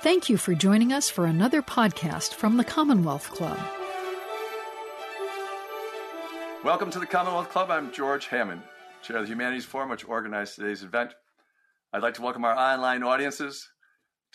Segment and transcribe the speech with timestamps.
[0.00, 3.58] Thank you for joining us for another podcast from the Commonwealth Club.
[6.62, 7.68] Welcome to the Commonwealth Club.
[7.72, 8.62] I'm George Hammond,
[9.02, 11.14] Chair of the Humanities Forum, which organized today's event.
[11.92, 13.68] I'd like to welcome our online audiences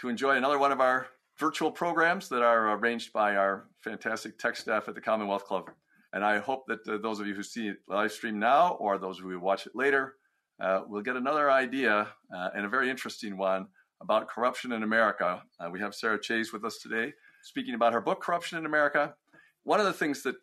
[0.01, 1.07] to enjoy another one of our
[1.39, 5.71] virtual programs that are arranged by our fantastic tech staff at the Commonwealth Club.
[6.11, 8.97] And I hope that uh, those of you who see it live stream now or
[8.97, 10.15] those who watch it later
[10.59, 13.67] uh, will get another idea uh, and a very interesting one
[14.03, 15.41] about corruption in America.
[15.59, 19.15] Uh, we have Sarah Chayes with us today, speaking about her book, Corruption in America.
[19.63, 20.35] One of the things that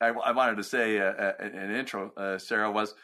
[0.00, 2.94] I, I wanted to say uh, uh in an intro, uh, Sarah, was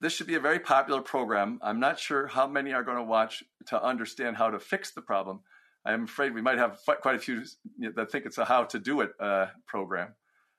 [0.00, 1.58] this should be a very popular program.
[1.62, 5.02] I'm not sure how many are going to watch to understand how to fix the
[5.02, 5.40] problem.
[5.84, 7.44] I'm afraid we might have quite a few
[7.94, 10.14] that think it's a how to do it uh, program.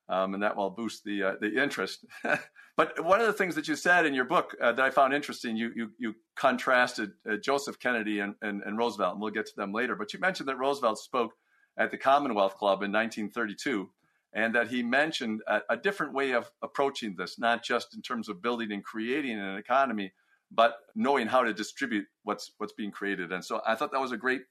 [0.09, 2.04] Um, and that will boost the uh, the interest.
[2.76, 5.13] but one of the things that you said in your book uh, that I found
[5.13, 9.45] interesting, you you, you contrasted uh, Joseph Kennedy and, and, and, Roosevelt, and we'll get
[9.45, 9.95] to them later.
[9.95, 11.33] But you mentioned that Roosevelt spoke
[11.78, 13.89] at the Commonwealth Club in 1932,
[14.33, 18.30] and that he mentioned a, a different way of approaching this, not just in terms
[18.30, 20.11] of building and creating an economy,
[20.52, 23.31] but knowing how to distribute what's what's being created.
[23.31, 24.42] And so I thought that was a great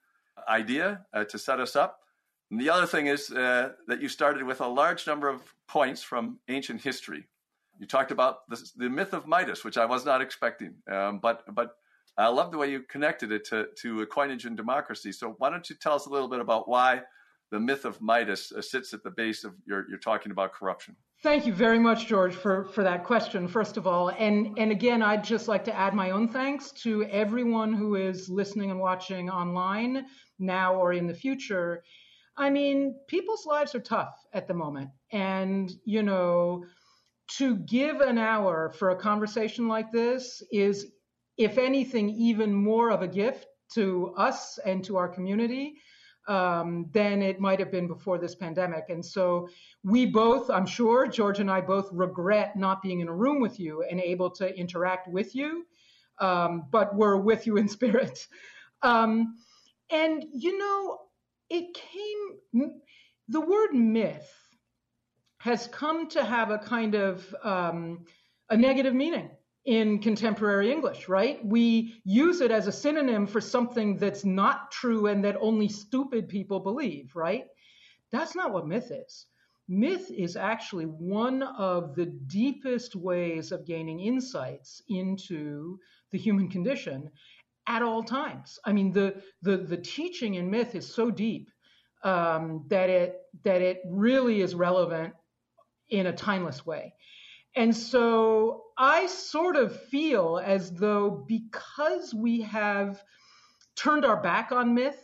[0.49, 1.99] idea uh, to set us up.
[2.51, 6.03] And the other thing is uh, that you started with a large number of points
[6.03, 7.27] from ancient history.
[7.79, 11.77] You talked about the, myth of Midas, which I was not expecting, um, but but
[12.17, 15.13] I love the way you connected it to to coinage and democracy.
[15.13, 17.03] So why don't you tell us a little bit about why
[17.51, 20.97] the myth of Midas uh, sits at the base of your you're talking about corruption?
[21.21, 24.11] Thank you very much, George, for, for that question, first of all.
[24.11, 28.29] And, and again, I'd just like to add my own thanks to everyone who is
[28.29, 30.07] listening and watching online
[30.39, 31.83] now or in the future.
[32.39, 34.91] I mean, people's lives are tough at the moment.
[35.13, 36.65] And, you know,
[37.37, 40.87] to give an hour for a conversation like this is,
[41.37, 45.75] if anything, even more of a gift to us and to our community
[46.29, 48.85] um, than it might have been before this pandemic.
[48.89, 49.49] And so
[49.83, 53.59] we both, I'm sure, George and I both regret not being in a room with
[53.59, 55.67] you and able to interact with you,
[56.21, 58.27] um, but we're with you in spirit.
[58.83, 59.37] Um,
[59.91, 60.99] and, you know,
[61.51, 62.73] it came,
[63.29, 64.31] the word myth
[65.39, 68.05] has come to have a kind of um,
[68.51, 69.31] a negative meaning
[69.65, 71.45] in contemporary English, right?
[71.45, 76.29] We use it as a synonym for something that's not true and that only stupid
[76.29, 77.45] people believe, right?
[78.11, 79.27] That's not what myth is.
[79.69, 85.79] Myth is actually one of the deepest ways of gaining insights into
[86.11, 87.11] the human condition
[87.69, 88.59] at all times.
[88.65, 91.51] I mean, the the the teaching in myth is so deep
[92.03, 95.15] um, that it that it really is relevant
[95.91, 96.95] in a timeless way.
[97.55, 103.03] And so I sort of feel as though because we have
[103.77, 105.03] turned our back on myth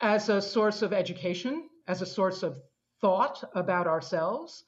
[0.00, 2.58] as a source of education, as a source of
[3.00, 4.64] thought about ourselves,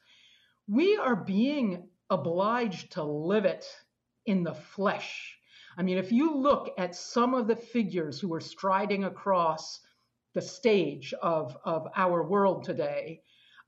[0.69, 3.65] we are being obliged to live it
[4.27, 5.39] in the flesh
[5.77, 9.81] I mean, if you look at some of the figures who are striding across
[10.35, 13.23] the stage of, of our world today,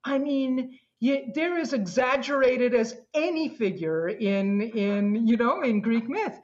[0.04, 6.08] I mean, you, they're as exaggerated as any figure in, in, you know, in Greek
[6.08, 6.38] myth.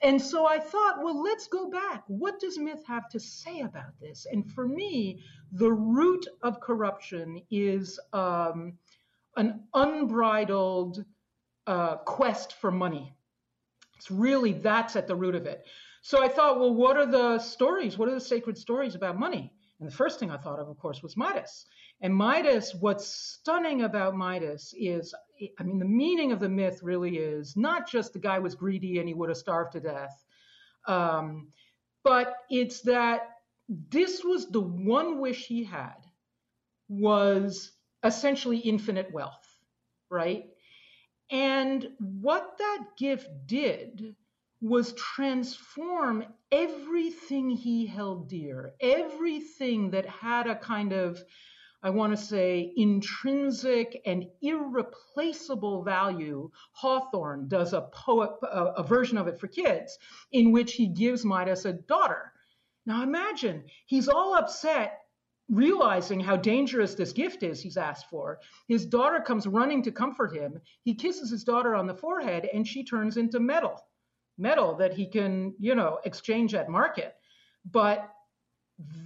[0.00, 2.04] And so I thought, well, let's go back.
[2.06, 4.26] What does myth have to say about this?
[4.30, 8.74] And for me, the root of corruption is um,
[9.36, 11.04] an unbridled
[11.66, 13.12] uh, quest for money.
[13.98, 15.66] It's really that's at the root of it.
[16.02, 17.98] So I thought, well, what are the stories?
[17.98, 19.52] What are the sacred stories about money?
[19.80, 21.66] And the first thing I thought of, of course, was Midas.
[22.00, 25.12] And Midas, what's stunning about Midas is,
[25.58, 28.98] I mean, the meaning of the myth really is not just the guy was greedy
[29.00, 30.24] and he would have starved to death,
[30.86, 31.48] um,
[32.04, 33.30] but it's that
[33.68, 35.96] this was the one wish he had
[36.88, 37.72] was
[38.04, 39.46] essentially infinite wealth,
[40.08, 40.44] right?
[41.30, 44.16] And what that gift did
[44.60, 51.22] was transform everything he held dear, everything that had a kind of,
[51.82, 56.50] I want to say, intrinsic and irreplaceable value.
[56.72, 59.98] Hawthorne does a poet, a, version of it for kids,
[60.32, 62.32] in which he gives Midas a daughter.
[62.86, 64.98] Now imagine he's all upset
[65.48, 70.34] realizing how dangerous this gift is he's asked for, his daughter comes running to comfort
[70.34, 70.60] him.
[70.82, 73.80] He kisses his daughter on the forehead and she turns into metal,
[74.36, 77.14] metal that he can, you know, exchange at market.
[77.70, 78.08] But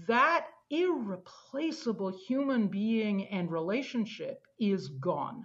[0.07, 5.45] that irreplaceable human being and relationship is gone.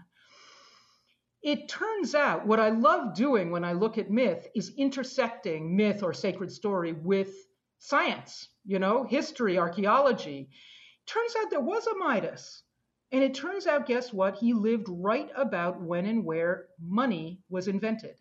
[1.43, 6.01] It turns out what I love doing when I look at myth is intersecting myth
[6.01, 7.31] or sacred story with
[7.79, 10.49] science, you know, history, archaeology.
[11.07, 12.63] Turns out there was a Midas.
[13.11, 14.35] And it turns out, guess what?
[14.35, 18.15] He lived right about when and where money was invented.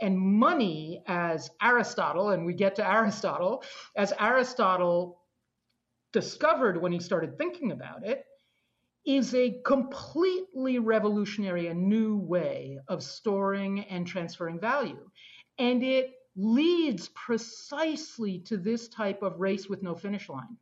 [0.00, 3.62] And money, as Aristotle, and we get to Aristotle,
[3.94, 5.20] as Aristotle
[6.12, 8.24] discovered when he started thinking about it,
[9.06, 15.10] is a completely revolutionary and new way of storing and transferring value.
[15.58, 20.56] And it leads precisely to this type of race with no finish line,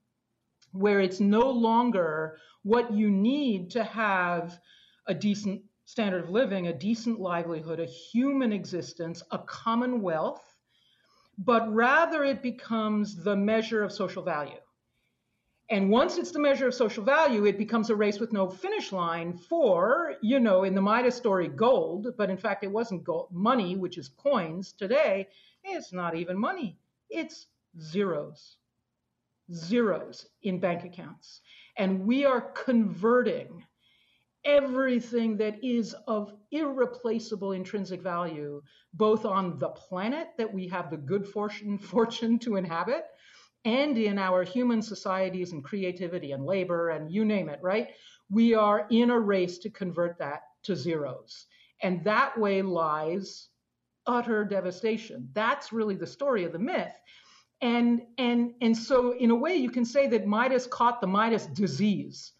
[0.74, 4.58] where it's no longer what you need to have
[5.06, 10.42] a decent standard of living, a decent livelihood, a human existence, a commonwealth,
[11.38, 14.58] but rather it becomes the measure of social value.
[15.70, 18.92] And once it's the measure of social value, it becomes a race with no finish
[18.92, 23.28] line for, you know, in the Midas story, gold, but in fact, it wasn't gold,
[23.32, 24.72] money, which is coins.
[24.72, 25.28] Today,
[25.62, 26.78] it's not even money,
[27.08, 27.46] it's
[27.80, 28.56] zeros.
[29.52, 31.41] Zeros in bank accounts.
[31.76, 33.64] And we are converting
[34.44, 38.62] everything that is of irreplaceable intrinsic value,
[38.93, 43.06] both on the planet that we have the good fortune, fortune to inhabit,
[43.64, 47.91] and in our human societies and creativity and labor and you name it, right?
[48.31, 51.46] We are in a race to convert that to zeros.
[51.82, 53.49] And that way lies
[54.06, 55.31] utter devastation.
[55.32, 56.93] That's really the story of the myth.
[57.64, 61.46] And and and so in a way you can say that Midas caught the Midas
[61.46, 62.32] disease.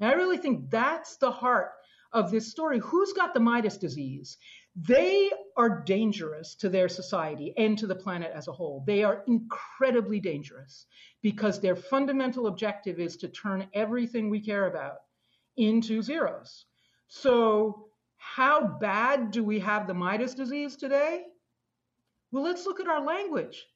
[0.00, 1.72] And I really think that's the heart
[2.14, 2.78] of this story.
[2.78, 4.38] Who's got the Midas disease?
[4.74, 8.82] They are dangerous to their society and to the planet as a whole.
[8.86, 10.86] They are incredibly dangerous
[11.20, 15.00] because their fundamental objective is to turn everything we care about
[15.58, 16.64] into zeros.
[17.08, 21.24] So, how bad do we have the Midas disease today?
[22.32, 23.66] Well, let's look at our language.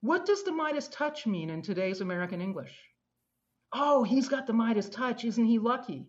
[0.00, 2.74] What does the Midas touch mean in today's American English?
[3.72, 5.24] Oh, he's got the Midas touch.
[5.24, 6.06] Isn't he lucky?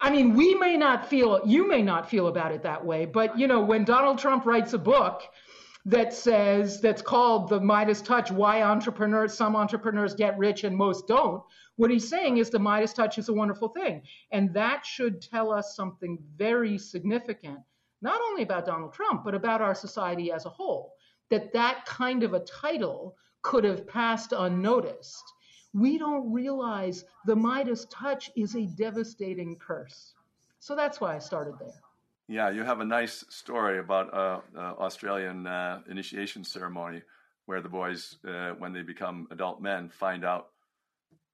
[0.00, 3.38] I mean, we may not feel, you may not feel about it that way, but
[3.38, 5.22] you know, when Donald Trump writes a book
[5.84, 11.06] that says, that's called The Midas Touch Why Entrepreneurs, Some Entrepreneurs Get Rich and Most
[11.06, 11.42] Don't,
[11.76, 14.02] what he's saying is the Midas Touch is a wonderful thing.
[14.30, 17.58] And that should tell us something very significant,
[18.00, 20.94] not only about Donald Trump, but about our society as a whole,
[21.32, 25.24] that that kind of a title could have passed unnoticed
[25.74, 30.14] we don't realize the Midas touch is a devastating curse.
[30.60, 31.74] So that's why I started there.
[32.28, 37.02] Yeah, you have a nice story about uh, uh, Australian uh, initiation ceremony
[37.46, 40.48] where the boys, uh, when they become adult men, find out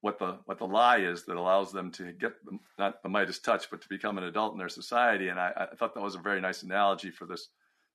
[0.00, 3.40] what the what the lie is that allows them to get the, not the Midas
[3.40, 5.28] touch, but to become an adult in their society.
[5.28, 7.48] And I, I thought that was a very nice analogy for this.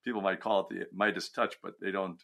[0.04, 2.22] People might call it the Midas touch, but they don't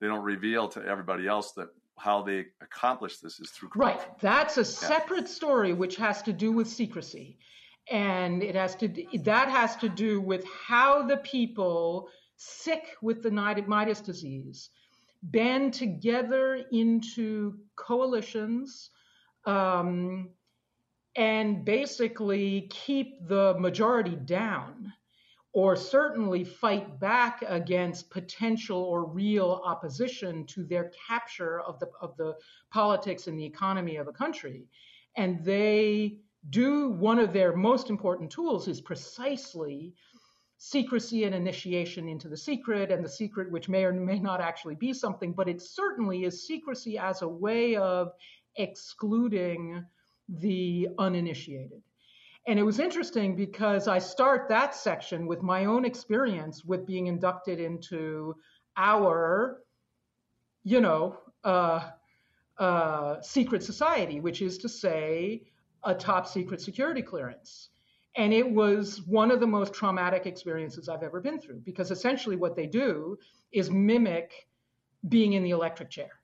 [0.00, 4.08] they don't reveal to everybody else that how they accomplish this is through corruption.
[4.08, 7.38] right that's a separate story which has to do with secrecy.
[7.90, 8.88] And it has to
[9.24, 14.70] that has to do with how the people sick with the midas disease
[15.22, 18.90] band together into coalitions
[19.44, 20.30] um,
[21.16, 24.92] and basically keep the majority down
[25.52, 32.16] or certainly fight back against potential or real opposition to their capture of the of
[32.16, 32.34] the
[32.70, 34.68] politics and the economy of a country.
[35.16, 36.18] And they
[36.50, 39.92] do one of their most important tools is precisely
[40.56, 44.74] secrecy and initiation into the secret and the secret which may or may not actually
[44.74, 48.12] be something but it certainly is secrecy as a way of
[48.56, 49.82] excluding
[50.28, 51.82] the uninitiated
[52.46, 57.06] and it was interesting because I start that section with my own experience with being
[57.06, 58.34] inducted into
[58.76, 59.62] our,
[60.64, 61.90] you know, uh,
[62.58, 65.42] uh, secret society, which is to say,
[65.84, 67.70] a top secret security clearance.
[68.16, 72.36] And it was one of the most traumatic experiences I've ever been through because essentially
[72.36, 73.16] what they do
[73.52, 74.48] is mimic
[75.08, 76.19] being in the electric chair.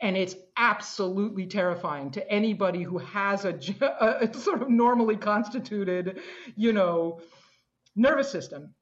[0.00, 6.20] And it's absolutely terrifying to anybody who has a, a, sort of normally constituted,
[6.56, 7.20] you know,
[7.96, 8.74] nervous system.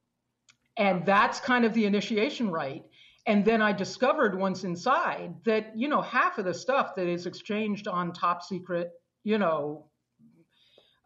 [0.77, 2.83] And that's kind of the initiation rite.
[3.25, 7.25] And then I discovered once inside that, you know, half of the stuff that is
[7.25, 8.91] exchanged on top secret,
[9.23, 9.87] you know,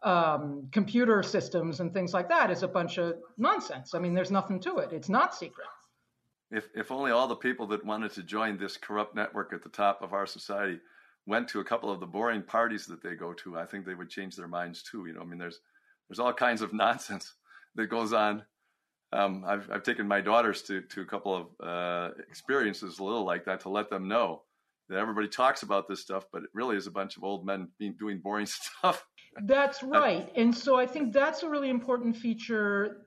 [0.02, 3.94] um, computer systems and things like that is a bunch of nonsense.
[3.94, 4.92] I mean, there's nothing to it.
[4.92, 5.66] It's not secret
[6.52, 9.68] if if only all the people that wanted to join this corrupt network at the
[9.68, 10.78] top of our society
[11.26, 13.94] went to a couple of the boring parties that they go to, I think they
[13.94, 15.06] would change their minds too.
[15.06, 15.60] You know, I mean, there's
[16.08, 17.34] there's all kinds of nonsense
[17.74, 18.44] that goes on
[19.12, 23.24] um, I've, I've taken my daughters to, to a couple of uh, experiences a little
[23.24, 24.42] like that to let them know
[24.88, 27.68] that everybody talks about this stuff, but it really is a bunch of old men
[27.78, 28.46] being, doing boring
[28.80, 29.04] stuff.
[29.44, 30.30] That's right.
[30.36, 33.06] And so I think that's a really important feature.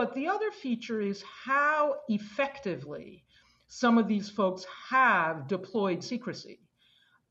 [0.00, 3.22] But the other feature is how effectively
[3.66, 6.58] some of these folks have deployed secrecy.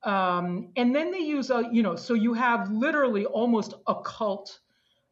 [0.03, 4.59] Um, and then they use a, you know, so you have literally almost occult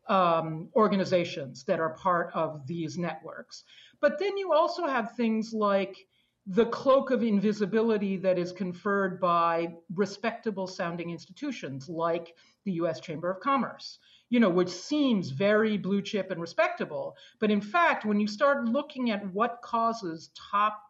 [0.08, 3.64] um, organizations that are part of these networks.
[4.02, 5.98] But then you also have things like
[6.46, 12.36] the cloak of invisibility that is conferred by respectable sounding institutions like
[12.66, 13.98] the US Chamber of Commerce,
[14.30, 17.16] you know, which seems very blue chip and respectable.
[17.40, 20.82] But in fact, when you start looking at what causes top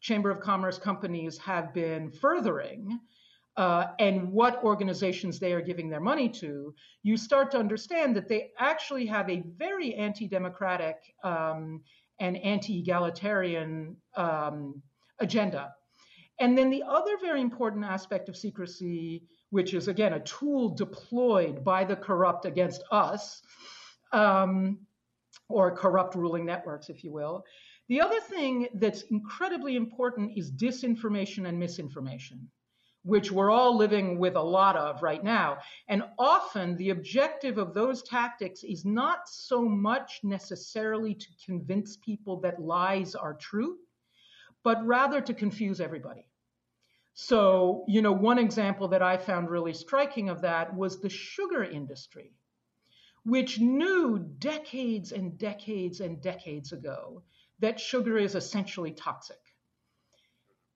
[0.00, 3.00] Chamber of Commerce companies have been furthering,
[3.56, 8.28] uh, and what organizations they are giving their money to, you start to understand that
[8.28, 11.80] they actually have a very anti democratic um,
[12.18, 14.82] and anti egalitarian um,
[15.20, 15.72] agenda.
[16.40, 19.22] And then the other very important aspect of secrecy,
[19.54, 23.40] which is again a tool deployed by the corrupt against us,
[24.12, 24.80] um,
[25.48, 27.44] or corrupt ruling networks, if you will.
[27.88, 32.50] The other thing that's incredibly important is disinformation and misinformation
[33.04, 35.58] which we're all living with a lot of right now.
[35.88, 42.40] And often the objective of those tactics is not so much necessarily to convince people
[42.40, 43.76] that lies are true,
[44.62, 46.26] but rather to confuse everybody.
[47.14, 51.64] So, you know, one example that I found really striking of that was the sugar
[51.64, 52.32] industry,
[53.24, 57.22] which knew decades and decades and decades ago
[57.60, 59.38] that sugar is essentially toxic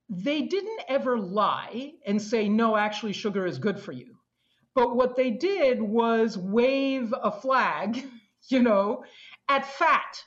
[0.09, 4.17] they didn't ever lie and say, no, actually, sugar is good for you.
[4.75, 8.07] But what they did was wave a flag,
[8.49, 9.05] you know,
[9.49, 10.25] at fat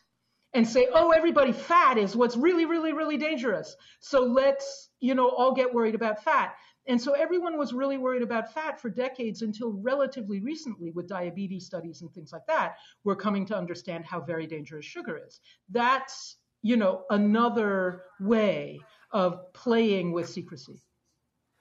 [0.54, 3.76] and say, oh, everybody, fat is what's really, really, really dangerous.
[4.00, 6.56] So let's, you know, all get worried about fat.
[6.88, 11.66] And so everyone was really worried about fat for decades until relatively recently, with diabetes
[11.66, 15.40] studies and things like that, we're coming to understand how very dangerous sugar is.
[15.70, 18.80] That's, you know, another way
[19.12, 20.82] of playing with secrecy.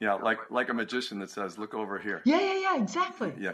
[0.01, 3.35] Yeah, like like a magician that says, "Look over here." Yeah, yeah, yeah, exactly.
[3.39, 3.53] Yeah,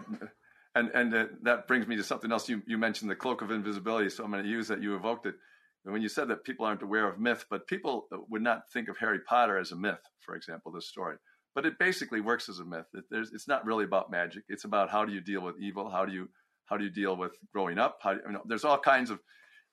[0.76, 2.49] and and uh, that brings me to something else.
[2.49, 4.83] You you mentioned the cloak of invisibility, so I'm going to use that.
[4.83, 5.35] You evoked it
[5.83, 8.99] when you said that people aren't aware of myth, but people would not think of
[8.99, 11.16] Harry Potter as a myth, for example, this story.
[11.54, 12.87] But it basically works as a myth.
[12.92, 14.45] It, it's not really about magic.
[14.49, 15.88] It's about how do you deal with evil?
[15.88, 16.28] How do you
[16.66, 17.99] how do you deal with growing up?
[18.02, 19.21] How do you know, there's all kinds of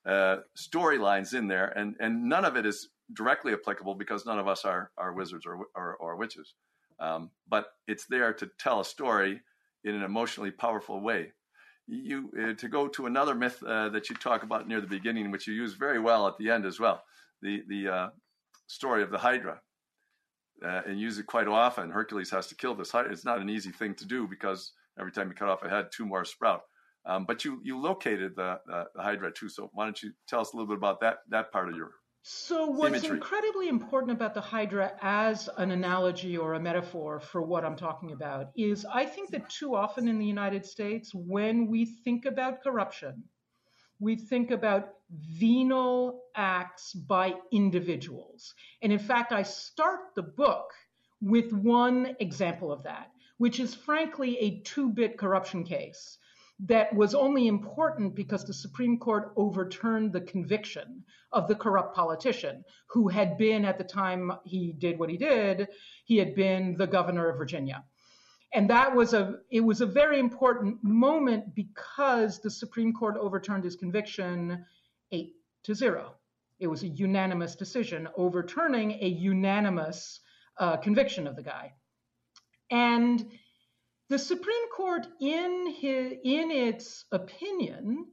[0.06, 4.48] uh, storylines in there, and and none of it is directly applicable because none of
[4.48, 6.54] us are are wizards or or, or witches.
[7.00, 9.42] Um, but it's there to tell a story
[9.84, 11.32] in an emotionally powerful way.
[11.88, 15.32] You uh, to go to another myth uh, that you talk about near the beginning,
[15.32, 17.04] which you use very well at the end as well,
[17.42, 18.10] the the uh,
[18.68, 19.60] story of the Hydra,
[20.66, 21.92] uh, and use it quite often.
[21.92, 23.12] Hercules has to kill this Hydra.
[23.12, 25.88] It's not an easy thing to do because every time you cut off a head,
[25.92, 26.62] two more sprout.
[27.06, 29.50] Um, but you you located the, the, the Hydra too.
[29.50, 31.92] So why don't you tell us a little bit about that that part of your
[32.26, 37.66] so what's incredibly important about the Hydra as an analogy or a metaphor for what
[37.66, 41.84] I'm talking about is I think that too often in the United States, when we
[41.84, 43.24] think about corruption,
[44.00, 48.54] we think about venal acts by individuals.
[48.82, 50.72] And in fact, I start the book
[51.20, 56.18] with one example of that, which is frankly a two bit corruption case
[56.66, 62.64] that was only important because the Supreme Court overturned the conviction of the corrupt politician
[62.88, 65.68] who had been, at the time he did what he did,
[66.06, 67.84] he had been the governor of Virginia.
[68.54, 73.64] And that was a it was a very important moment because the Supreme Court overturned
[73.64, 74.64] his conviction
[75.12, 76.14] eight to zero.
[76.60, 80.20] It was a unanimous decision overturning a unanimous
[80.60, 81.74] uh, conviction of the guy.
[82.70, 83.26] And
[84.10, 88.06] the Supreme Court, in, his, in its opinion,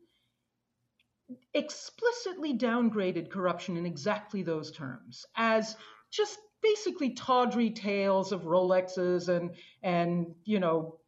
[1.55, 5.77] explicitly downgraded corruption in exactly those terms as
[6.11, 10.99] just basically tawdry tales of Rolexes and and you know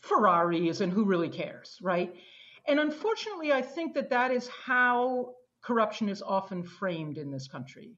[0.00, 2.14] Ferraris and who really cares, right?
[2.66, 7.96] And unfortunately, I think that that is how corruption is often framed in this country.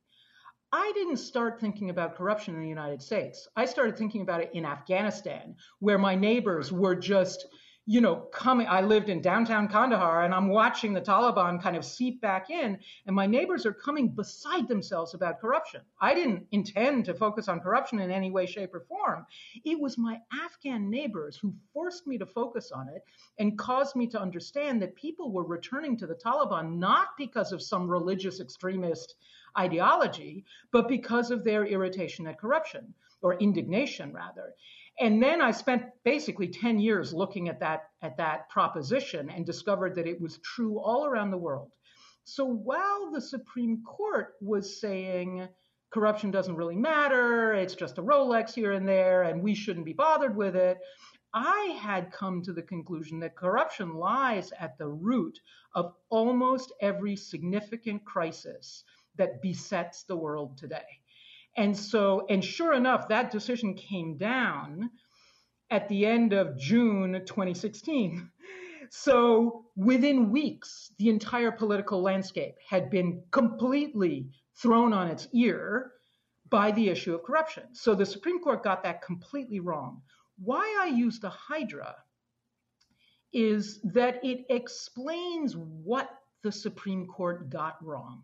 [0.76, 3.46] I didn't start thinking about corruption in the United States.
[3.54, 7.46] I started thinking about it in Afghanistan, where my neighbors were just,
[7.86, 11.84] you know, coming, I lived in downtown Kandahar and I'm watching the Taliban kind of
[11.84, 15.82] seep back in, and my neighbors are coming beside themselves about corruption.
[16.00, 19.26] I didn't intend to focus on corruption in any way, shape, or form.
[19.64, 23.04] It was my Afghan neighbors who forced me to focus on it
[23.38, 27.62] and caused me to understand that people were returning to the Taliban not because of
[27.62, 29.14] some religious extremist
[29.58, 34.54] ideology, but because of their irritation at corruption or indignation, rather.
[35.00, 39.96] And then I spent basically 10 years looking at that at that proposition and discovered
[39.96, 41.72] that it was true all around the world.
[42.24, 45.48] So while the Supreme Court was saying
[45.90, 49.92] corruption doesn't really matter, it's just a Rolex here and there and we shouldn't be
[49.92, 50.78] bothered with it,
[51.32, 55.38] I had come to the conclusion that corruption lies at the root
[55.74, 58.84] of almost every significant crisis
[59.16, 61.00] that besets the world today.
[61.56, 64.90] And so, and sure enough, that decision came down
[65.70, 68.30] at the end of June 2016.
[68.90, 75.92] So within weeks, the entire political landscape had been completely thrown on its ear
[76.50, 77.64] by the issue of corruption.
[77.72, 80.02] So the Supreme Court got that completely wrong.
[80.38, 81.94] Why I use the Hydra
[83.32, 86.10] is that it explains what
[86.42, 88.22] the Supreme Court got wrong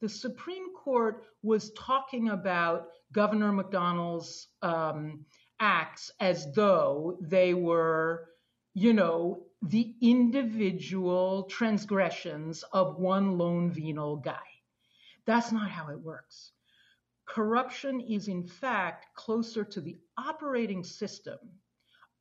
[0.00, 5.24] the Supreme Court was talking about Governor McDonnell's um,
[5.58, 8.28] acts as though they were,
[8.74, 14.38] you know, the individual transgressions of one lone venal guy.
[15.26, 16.52] That's not how it works.
[17.26, 21.38] Corruption is, in fact, closer to the operating system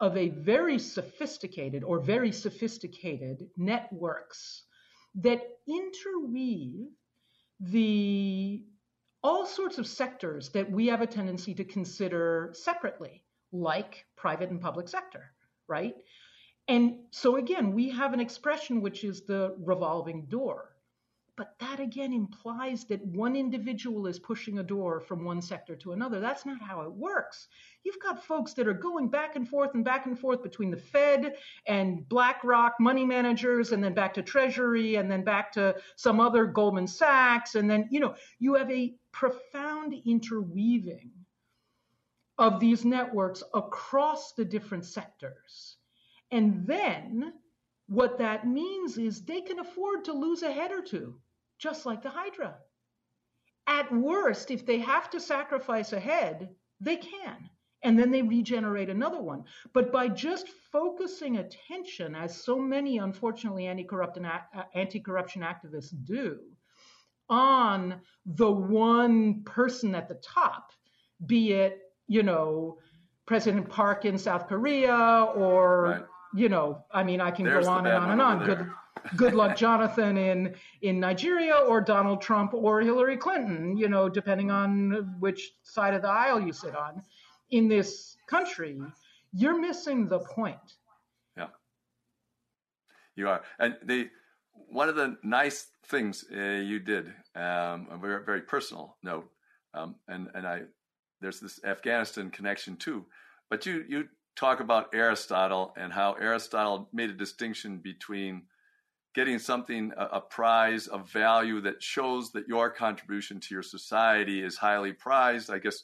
[0.02, 4.64] of a very sophisticated or very sophisticated networks
[5.16, 6.90] that interweave
[7.60, 8.64] the
[9.22, 14.62] all sorts of sectors that we have a tendency to consider separately, like private and
[14.62, 15.32] public sector,
[15.68, 15.96] right?
[16.68, 20.76] And so again, we have an expression which is the revolving door.
[21.40, 25.94] But that again implies that one individual is pushing a door from one sector to
[25.94, 26.20] another.
[26.20, 27.48] That's not how it works.
[27.86, 30.76] You've got folks that are going back and forth and back and forth between the
[30.76, 36.20] Fed and BlackRock money managers, and then back to Treasury, and then back to some
[36.20, 37.56] other Goldman Sachs.
[37.56, 41.10] And then, you know, you have a profound interweaving
[42.38, 45.78] of these networks across the different sectors.
[46.32, 47.32] And then
[47.88, 51.16] what that means is they can afford to lose a head or two
[51.60, 52.56] just like the Hydra.
[53.68, 57.50] At worst, if they have to sacrifice a head, they can.
[57.84, 59.44] And then they regenerate another one.
[59.74, 64.40] But by just focusing attention, as so many, unfortunately, anti-corruption, uh,
[64.74, 66.40] anti-corruption activists do,
[67.30, 70.72] on the one person at the top,
[71.26, 72.80] be it, you know,
[73.28, 76.04] President Park in South Korea or, right.
[76.34, 78.46] you know, I mean, I can There's go on and on and on.
[78.46, 78.70] Good,
[79.16, 85.16] Goodluck Jonathan in in Nigeria or Donald Trump or Hillary Clinton, you know, depending on
[85.20, 87.02] which side of the aisle you sit on.
[87.52, 88.80] In this country,
[89.34, 90.78] you're missing the point.
[91.36, 91.48] Yeah,
[93.16, 94.10] you are, and the
[94.54, 99.30] one of the nice things uh, you did, um, a very very personal note,
[99.74, 100.62] um, and and I
[101.22, 103.06] there's this Afghanistan connection too,
[103.50, 108.44] but you you talk about Aristotle and how Aristotle made a distinction between
[109.16, 114.44] getting something, a, a, prize of value that shows that your contribution to your society
[114.44, 115.50] is highly prized.
[115.50, 115.84] I guess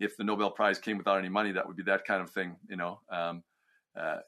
[0.00, 2.56] if the Nobel Prize came without any money, that would be that kind of thing,
[2.68, 3.42] you know, um,
[3.98, 4.18] uh,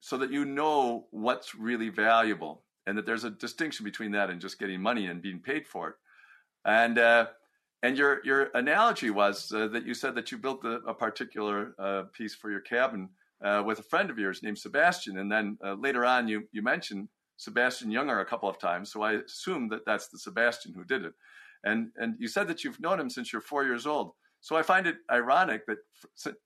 [0.00, 4.40] so that you know what's really valuable and that there's a distinction between that and
[4.40, 5.94] just getting money and being paid for it.
[6.64, 7.26] And uh,
[7.82, 11.74] and your your analogy was uh, that you said that you built a, a particular
[11.78, 13.08] uh, piece for your cabin
[13.44, 16.62] uh, with a friend of yours named Sebastian, and then uh, later on you you
[16.62, 17.08] mentioned
[17.42, 21.04] Sebastian Junger a couple of times, so I assume that that's the Sebastian who did
[21.04, 21.14] it.
[21.64, 24.12] And and you said that you've known him since you're four years old.
[24.40, 25.78] So I find it ironic that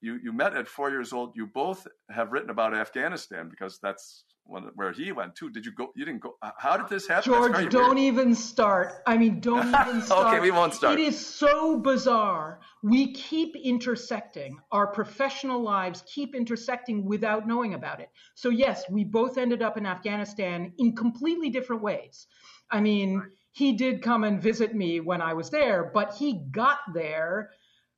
[0.00, 1.32] you you met at four years old.
[1.34, 5.50] You both have written about Afghanistan because that's where he went too.
[5.50, 5.92] Did you go?
[5.94, 6.36] You didn't go.
[6.58, 7.32] How did this happen?
[7.32, 7.98] George, don't weird.
[7.98, 9.02] even start.
[9.06, 10.34] I mean, don't even start.
[10.34, 10.98] okay, we won't start.
[10.98, 12.60] It is so bizarre.
[12.82, 14.58] We keep intersecting.
[14.72, 18.08] Our professional lives keep intersecting without knowing about it.
[18.34, 22.26] So yes, we both ended up in Afghanistan in completely different ways.
[22.70, 26.78] I mean, he did come and visit me when I was there, but he got
[26.92, 27.50] there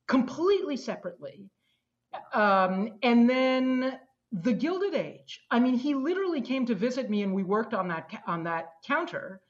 [0.06, 1.50] completely separately.
[2.32, 3.98] Um, and then
[4.32, 5.40] the Gilded Age.
[5.50, 8.72] I mean, he literally came to visit me, and we worked on that on that
[8.86, 9.40] counter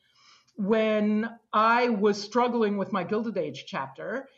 [0.57, 4.29] when I was struggling with my Gilded Age chapter.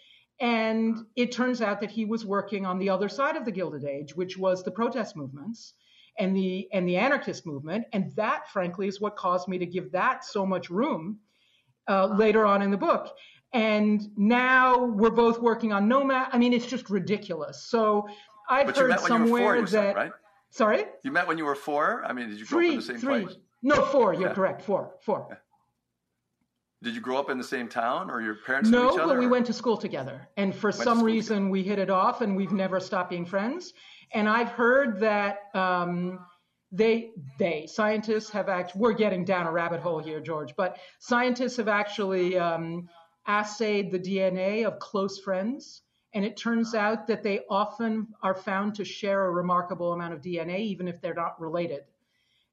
[0.40, 3.84] And it turns out that he was working on the other side of the Gilded
[3.84, 5.74] Age, which was the protest movements.
[6.18, 9.90] and the and the anarchist movement, and that, frankly, is what caused me to give
[9.92, 11.18] that so much room
[11.88, 13.14] uh, later on in the book.
[13.52, 16.28] And now we're both working on Nomad.
[16.32, 17.64] I mean, it's just ridiculous.
[17.64, 18.06] So
[18.48, 19.96] I've but heard somewhere that.
[19.96, 20.12] Right?
[20.50, 20.84] Sorry.
[21.02, 22.04] You met when you were four.
[22.04, 23.24] I mean, did you three, grow up in the same three.
[23.24, 23.36] place?
[23.62, 24.14] No, four.
[24.14, 24.34] You're yeah.
[24.34, 24.62] correct.
[24.62, 24.94] Four.
[25.00, 25.26] Four.
[25.30, 25.36] Yeah.
[26.82, 28.70] Did you grow up in the same town, or your parents?
[28.70, 31.50] No, but we went to school together, and for went some reason together.
[31.50, 33.74] we hit it off, and we've never stopped being friends.
[34.12, 36.20] And I've heard that um,
[36.72, 41.58] they they scientists have actually we're getting down a rabbit hole here, George, but scientists
[41.58, 42.88] have actually um,
[43.28, 45.82] assayed the DNA of close friends,
[46.12, 50.20] and it turns out that they often are found to share a remarkable amount of
[50.20, 51.84] DNA, even if they're not related.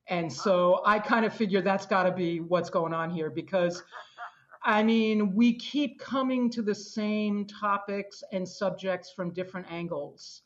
[0.10, 3.84] And so I kind of figure that's got to be what's going on here because
[4.64, 10.42] I mean, we keep coming to the same topics and subjects from different angles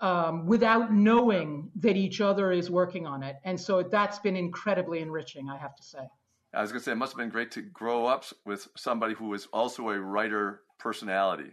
[0.00, 3.36] um, without knowing that each other is working on it.
[3.44, 6.08] And so that's been incredibly enriching, I have to say.
[6.52, 9.14] I was going to say, it must have been great to grow up with somebody
[9.14, 11.52] who is also a writer personality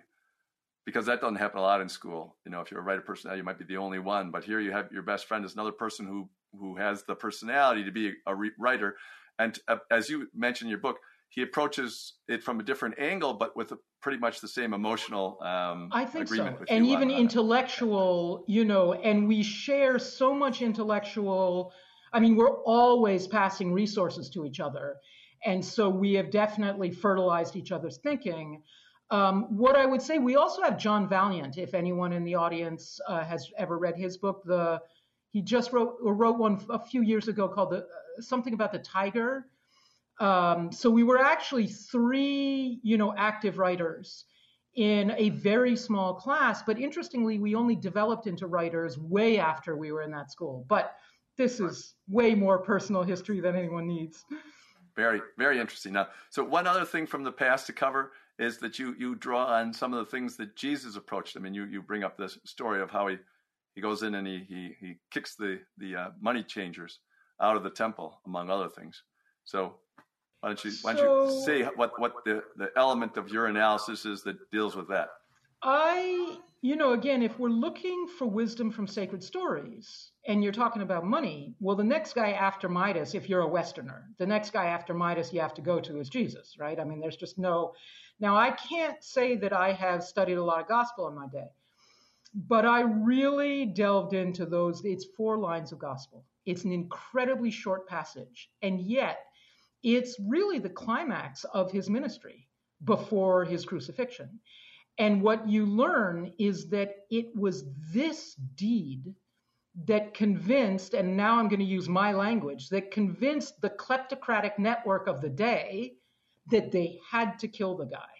[0.85, 2.37] because that doesn't happen a lot in school.
[2.45, 4.59] You know, if you're a writer personality, you might be the only one, but here
[4.59, 8.13] you have your best friend is another person who who has the personality to be
[8.27, 8.97] a re- writer.
[9.39, 10.97] And uh, as you mentioned in your book,
[11.29, 15.37] he approaches it from a different angle, but with a, pretty much the same emotional
[15.41, 16.57] um, I think so.
[16.69, 21.71] and even intellectual, you know, and we share so much intellectual.
[22.11, 24.97] I mean, we're always passing resources to each other.
[25.45, 28.61] And so we have definitely fertilized each other's thinking.
[29.11, 31.57] Um, what I would say, we also have John Vaillant.
[31.57, 34.81] If anyone in the audience uh, has ever read his book, the
[35.31, 38.79] he just wrote wrote one a few years ago called the uh, something about the
[38.79, 39.45] tiger
[40.21, 44.25] um, so we were actually three, you know, active writers
[44.75, 46.61] in a very small class.
[46.61, 50.63] But interestingly, we only developed into writers way after we were in that school.
[50.69, 50.95] But
[51.37, 54.23] this is way more personal history than anyone needs.
[54.95, 55.93] Very, very interesting.
[55.93, 59.45] Now, so one other thing from the past to cover is that you you draw
[59.45, 61.37] on some of the things that Jesus approached.
[61.37, 63.17] I mean, you you bring up this story of how he
[63.75, 66.99] he goes in and he he he kicks the the uh, money changers
[67.41, 69.03] out of the temple, among other things.
[69.43, 69.75] So
[70.41, 73.45] why don't you why don't so, you say what what the the element of your
[73.45, 75.09] analysis is that deals with that?
[75.63, 80.81] I you know again if we're looking for wisdom from sacred stories and you're talking
[80.81, 84.65] about money, well the next guy after Midas, if you're a Westerner, the next guy
[84.65, 86.79] after Midas you have to go to is Jesus, right?
[86.79, 87.73] I mean there's just no.
[88.21, 91.49] Now I can't say that I have studied a lot of gospel in my day,
[92.33, 94.85] but I really delved into those.
[94.85, 96.23] It's four lines of gospel.
[96.45, 99.25] It's an incredibly short passage, and yet
[99.83, 102.47] it's really the climax of his ministry
[102.85, 104.39] before his crucifixion.
[104.99, 109.15] And what you learn is that it was this deed
[109.85, 115.07] that convinced, and now I'm going to use my language, that convinced the kleptocratic network
[115.07, 115.93] of the day
[116.51, 118.10] that they had to kill the guy.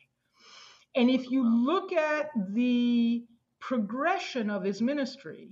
[0.95, 3.25] And if you look at the
[3.60, 5.49] progression of his ministry,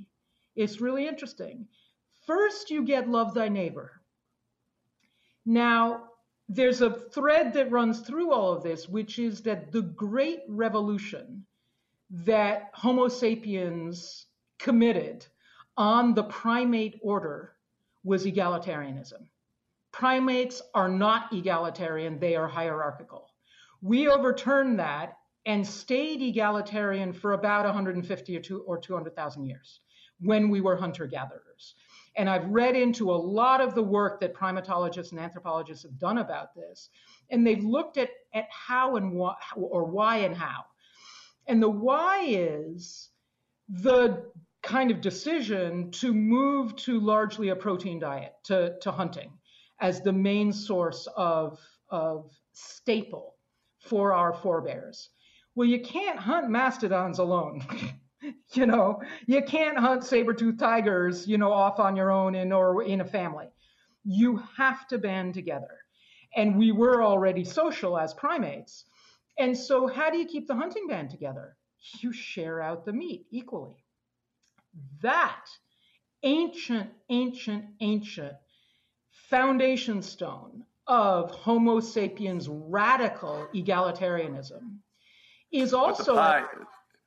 [0.56, 1.68] it's really interesting.
[2.26, 4.02] First, you get love thy neighbor.
[5.46, 6.10] Now,
[6.50, 11.46] there's a thread that runs through all of this, which is that the great revolution
[12.10, 14.26] that Homo sapiens
[14.58, 15.26] committed
[15.78, 17.54] on the primate order
[18.04, 19.28] was egalitarianism.
[19.92, 23.30] Primates are not egalitarian, they are hierarchical.
[23.82, 25.18] We overturned that
[25.50, 29.80] and stayed egalitarian for about 150 or 200,000 years
[30.22, 31.74] when we were hunter gatherers.
[32.16, 36.20] And I've read into a lot of the work that primatologists and anthropologists have done
[36.20, 36.92] about this.
[37.32, 40.66] And they've looked at, at how and why, or why and how.
[41.48, 43.10] And the why is
[43.70, 44.32] the
[44.62, 49.32] kind of decision to move to largely a protein diet, to, to hunting,
[49.82, 51.58] as the main source of,
[51.90, 53.34] of staple
[53.80, 55.10] for our forebears.
[55.60, 57.62] Well, you can't hunt mastodons alone.
[58.54, 62.82] you know, you can't hunt saber-toothed tigers, you know, off on your own in or
[62.82, 63.48] in a family.
[64.06, 65.80] You have to band together.
[66.34, 68.86] And we were already social as primates.
[69.38, 71.58] And so how do you keep the hunting band together?
[72.00, 73.84] You share out the meat equally.
[75.02, 75.46] That
[76.24, 78.36] ancient, ancient, ancient
[79.12, 84.80] foundation stone of Homo sapiens radical egalitarianism
[85.52, 86.44] is also pie,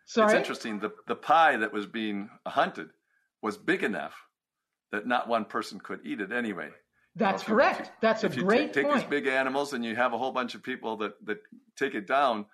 [0.05, 0.27] Sorry?
[0.27, 0.79] It's interesting.
[0.79, 2.89] The, the pie that was being hunted
[3.41, 4.15] was big enough
[4.91, 6.71] that not one person could eat it anyway.
[7.17, 7.87] That's you know, correct.
[7.87, 8.97] You, That's a great take point.
[8.97, 11.39] these big animals and you have a whole bunch of people that, that
[11.77, 12.47] take it down,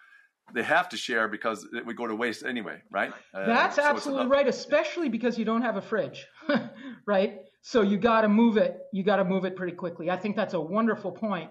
[0.54, 3.12] they have to share because it would go to waste anyway, right?
[3.34, 6.26] Uh, That's uh, so absolutely right, especially because you don't have a fridge,
[7.06, 7.40] right?
[7.62, 8.78] So you got to move it.
[8.92, 10.10] You got to move it pretty quickly.
[10.10, 11.50] I think that's a wonderful point.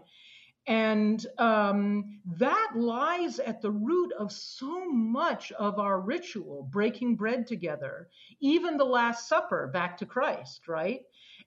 [0.68, 7.48] And um, that lies at the root of so much of our ritual, breaking bread
[7.48, 8.10] together,
[8.42, 11.02] even the Last Supper back to Christ, right?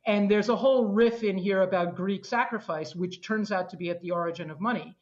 [0.07, 3.91] And there's a whole riff in here about Greek sacrifice, which turns out to be
[3.91, 4.97] at the origin of money.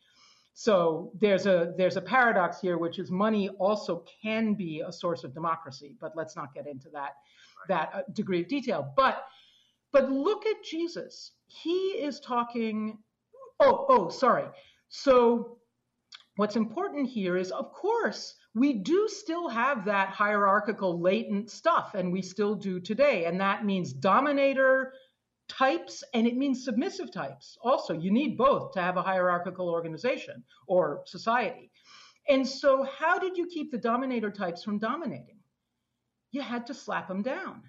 [0.54, 5.22] So there's a there's a paradox here, which is money also can be a source
[5.22, 7.12] of democracy, but let's not get into that
[7.68, 8.92] that uh, degree of detail.
[8.96, 9.24] But
[9.92, 11.31] but look at Jesus.
[11.46, 12.98] He is talking
[13.61, 14.44] Oh, oh, sorry.
[14.88, 15.59] So
[16.37, 22.12] what's important here is, of course, we do still have that hierarchical latent stuff, and
[22.12, 23.27] we still do today.
[23.27, 24.92] And that means dominator
[25.49, 27.57] types and it means submissive types.
[27.62, 31.71] Also, you need both to have a hierarchical organization or society.
[32.29, 35.38] And so, how did you keep the dominator types from dominating?
[36.31, 37.62] You had to slap them down.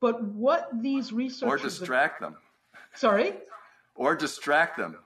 [0.00, 2.36] But what these researchers or distract them.
[2.94, 3.34] Sorry.
[3.94, 4.98] Or distract them.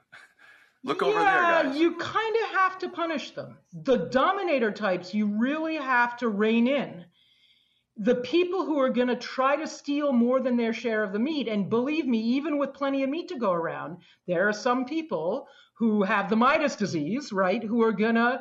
[0.87, 1.77] Look yeah, over there, guys.
[1.77, 3.59] you kind of have to punish them.
[3.73, 7.05] The dominator types, you really have to rein in.
[7.97, 11.19] The people who are going to try to steal more than their share of the
[11.19, 13.97] meat, and believe me, even with plenty of meat to go around,
[14.29, 18.41] there are some people who have the Midas disease, right, who are going to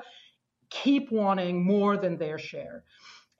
[0.69, 2.84] keep wanting more than their share.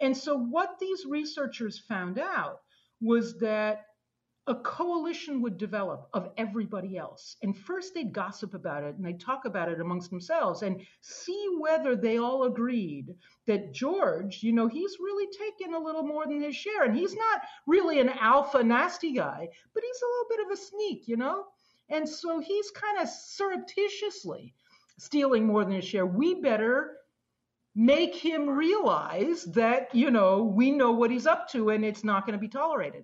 [0.02, 2.62] And so, what these researchers found out
[3.02, 3.86] was that
[4.48, 7.36] a coalition would develop of everybody else.
[7.42, 11.48] And first they'd gossip about it and they'd talk about it amongst themselves and see
[11.58, 13.16] whether they all agreed
[13.48, 16.84] that George, you know, he's really taken a little more than his share.
[16.84, 20.62] And he's not really an alpha nasty guy, but he's a little bit of a
[20.62, 21.46] sneak, you know?
[21.90, 24.54] And so he's kind of surreptitiously
[25.00, 26.06] stealing more than his share.
[26.06, 26.98] We better
[27.76, 32.26] make him realize that, you know, we know what he's up to and it's not
[32.26, 33.04] going to be tolerated.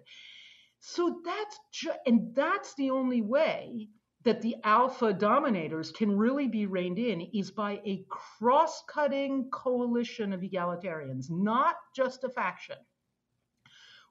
[0.81, 3.89] So that's ju- and that's the only way
[4.23, 10.41] that the alpha dominators can really be reined in is by a cross-cutting coalition of
[10.41, 12.77] egalitarians, not just a faction.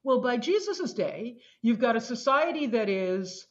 [0.03, 3.47] Well, by Jesus' day, you've got a society that is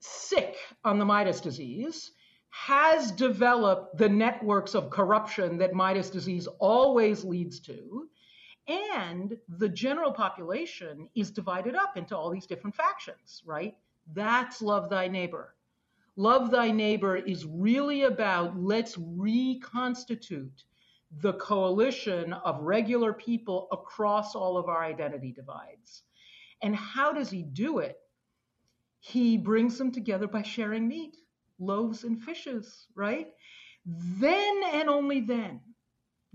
[0.00, 2.10] sick on the Midas disease,
[2.50, 8.08] has developed the networks of corruption that Midas disease always leads to,
[8.70, 13.76] and the general population is divided up into all these different factions, right?
[14.12, 15.54] That's love thy neighbor.
[16.16, 20.64] Love thy neighbor is really about let's reconstitute
[21.20, 26.02] the coalition of regular people across all of our identity divides.
[26.62, 27.98] And how does he do it?
[29.00, 31.16] He brings them together by sharing meat,
[31.58, 33.28] loaves and fishes, right?
[33.86, 35.60] Then and only then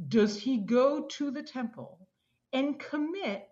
[0.09, 2.04] does he go to the temple
[2.55, 3.47] and commit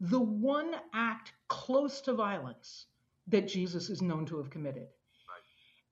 [0.00, 2.86] the one act close to violence
[3.26, 4.86] that Jesus is known to have committed.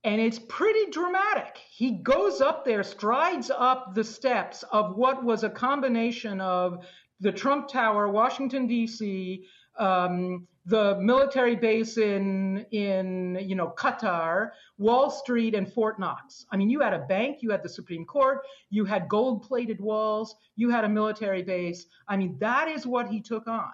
[0.04, 1.58] And it's pretty dramatic.
[1.68, 6.86] He goes up there, strides up the steps of what was a combination of
[7.18, 9.44] the Trump Tower, Washington, D.C.,
[9.78, 16.44] um, the military base in in you know Qatar, Wall Street, and Fort Knox.
[16.50, 20.34] I mean, you had a bank, you had the Supreme Court, you had gold-plated walls,
[20.56, 21.86] you had a military base.
[22.08, 23.72] I mean, that is what he took on.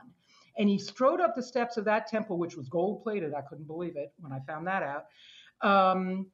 [0.58, 3.32] And he strode up the steps of that temple, which was gold-plated.
[3.32, 5.06] I couldn't believe it when I found that out.
[5.66, 6.26] Um,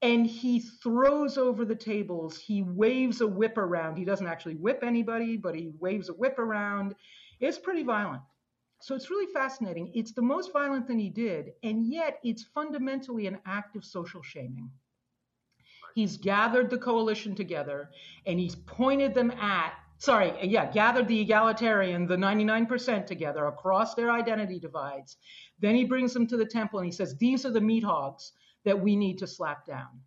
[0.00, 2.36] and he throws over the tables.
[2.36, 3.96] He waves a whip around.
[3.96, 6.94] He doesn't actually whip anybody, but he waves a whip around.
[7.40, 8.22] It's pretty violent.
[8.84, 9.90] So it's really fascinating.
[9.94, 14.22] It's the most violent thing he did, and yet it's fundamentally an act of social
[14.22, 14.70] shaming.
[15.94, 17.88] He's gathered the coalition together
[18.26, 24.10] and he's pointed them at, sorry, yeah, gathered the egalitarian, the 99% together across their
[24.10, 25.16] identity divides.
[25.60, 28.32] Then he brings them to the temple and he says, These are the meat hogs
[28.66, 29.98] that we need to slap down.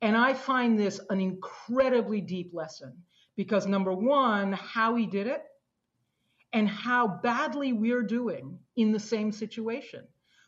[0.00, 3.02] And I find this an incredibly deep lesson
[3.36, 5.42] because, number one, how he did it
[6.54, 10.04] and how badly we're doing in the same situation.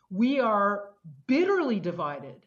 [0.09, 0.91] We are
[1.27, 2.45] bitterly divided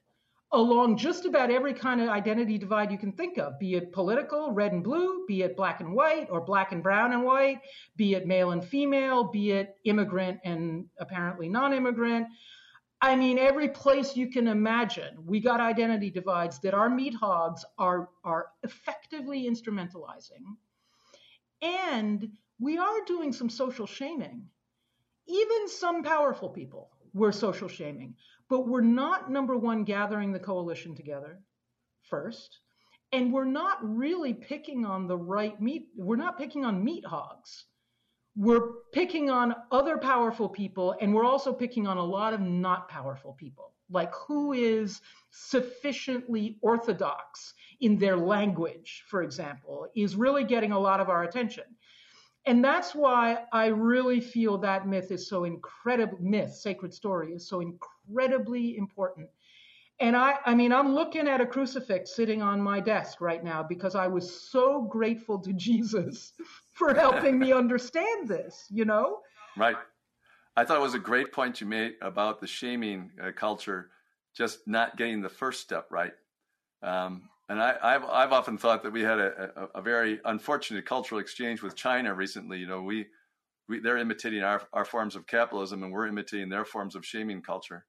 [0.53, 4.51] along just about every kind of identity divide you can think of, be it political,
[4.51, 7.61] red and blue, be it black and white, or black and brown and white,
[7.97, 12.27] be it male and female, be it immigrant and apparently non immigrant.
[13.03, 17.65] I mean, every place you can imagine, we got identity divides that our meat hogs
[17.79, 20.43] are, are effectively instrumentalizing.
[21.63, 22.29] And
[22.61, 24.45] we are doing some social shaming.
[25.29, 28.15] Even some powerful people were social shaming,
[28.49, 31.41] but we're not, number one, gathering the coalition together
[32.03, 32.61] first.
[33.13, 35.89] And we're not really picking on the right meat.
[35.97, 37.67] We're not picking on meat hogs.
[38.37, 42.89] we're picking on other powerful people and we're also picking on a lot of not
[42.89, 50.73] powerful people like who is sufficiently orthodox in their language for example is really getting
[50.73, 51.65] a lot of our attention
[52.47, 57.47] and that's why i really feel that myth is so incredible myth sacred story is
[57.47, 59.29] so incredibly important
[60.01, 63.63] and I, I mean, I'm looking at a crucifix sitting on my desk right now
[63.63, 66.33] because I was so grateful to Jesus
[66.73, 69.19] for helping me understand this, you know?
[69.59, 69.77] Right.
[70.57, 73.91] I thought it was a great point you made about the shaming uh, culture
[74.35, 76.13] just not getting the first step right.
[76.83, 80.87] Um, and I, have I've often thought that we had a, a, a, very unfortunate
[80.87, 82.59] cultural exchange with China recently.
[82.59, 83.07] You know, we,
[83.69, 87.43] we they're imitating our, our forms of capitalism, and we're imitating their forms of shaming
[87.43, 87.85] culture.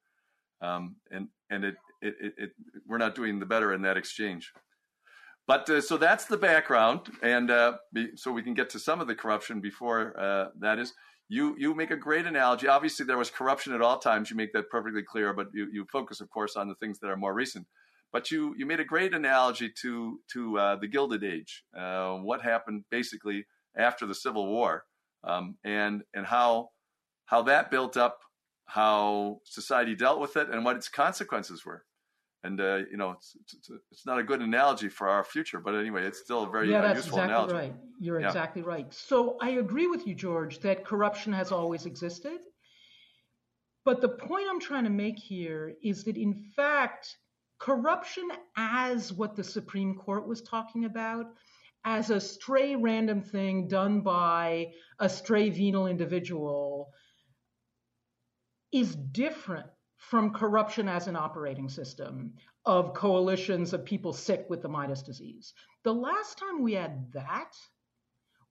[0.64, 2.50] Um, and and it, it, it, it,
[2.88, 4.52] we're not doing the better in that exchange.
[5.46, 9.00] But uh, so that's the background, and uh, be, so we can get to some
[9.00, 10.94] of the corruption before uh, that is.
[11.30, 12.68] You you make a great analogy.
[12.68, 14.32] Obviously, there was corruption at all times.
[14.32, 17.10] You make that perfectly clear, but you, you focus, of course, on the things that
[17.10, 17.68] are more recent.
[18.12, 21.64] But you you made a great analogy to to uh, the Gilded Age.
[21.78, 23.46] Uh, what happened basically
[23.78, 24.84] after the Civil War,
[25.24, 26.70] um, and and how
[27.26, 28.20] how that built up
[28.66, 31.84] how society dealt with it and what its consequences were.
[32.44, 35.76] And uh, you know, it's, it's, it's, not a good analogy for our future, but
[35.76, 37.54] anyway, it's still a very yeah, that's useful exactly analogy.
[37.54, 37.76] Right.
[38.00, 38.28] You're yeah.
[38.28, 38.92] exactly right.
[38.92, 42.40] So I agree with you, George, that corruption has always existed.
[43.86, 47.18] But the point I'm trying to make here is that, in fact,
[47.62, 51.28] corruption, as what the Supreme Court was talking about,
[51.86, 56.92] as a stray random thing done by a stray venal individual
[58.72, 62.34] is different from corruption as an operating system
[62.66, 65.54] of coalitions of people sick with the Midas disease.
[65.84, 67.54] The last time we had that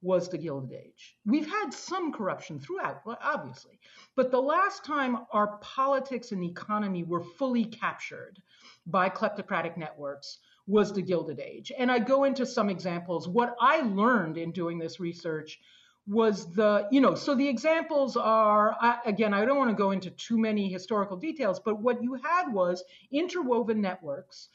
[0.03, 1.17] was the Gilded Age.
[1.27, 3.81] We've had some corruption throughout, obviously,
[4.17, 8.41] but the last time our politics and economy were fully captured
[8.87, 11.73] by kleptocratic networks was the Gilded Age.
[11.77, 13.29] And I go into some examples.
[13.29, 15.59] What I learned in doing this research
[16.07, 19.91] was the you know so the examples are I, again i don't want to go
[19.91, 24.49] into too many historical details but what you had was interwoven networks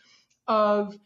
[0.48, 0.98] of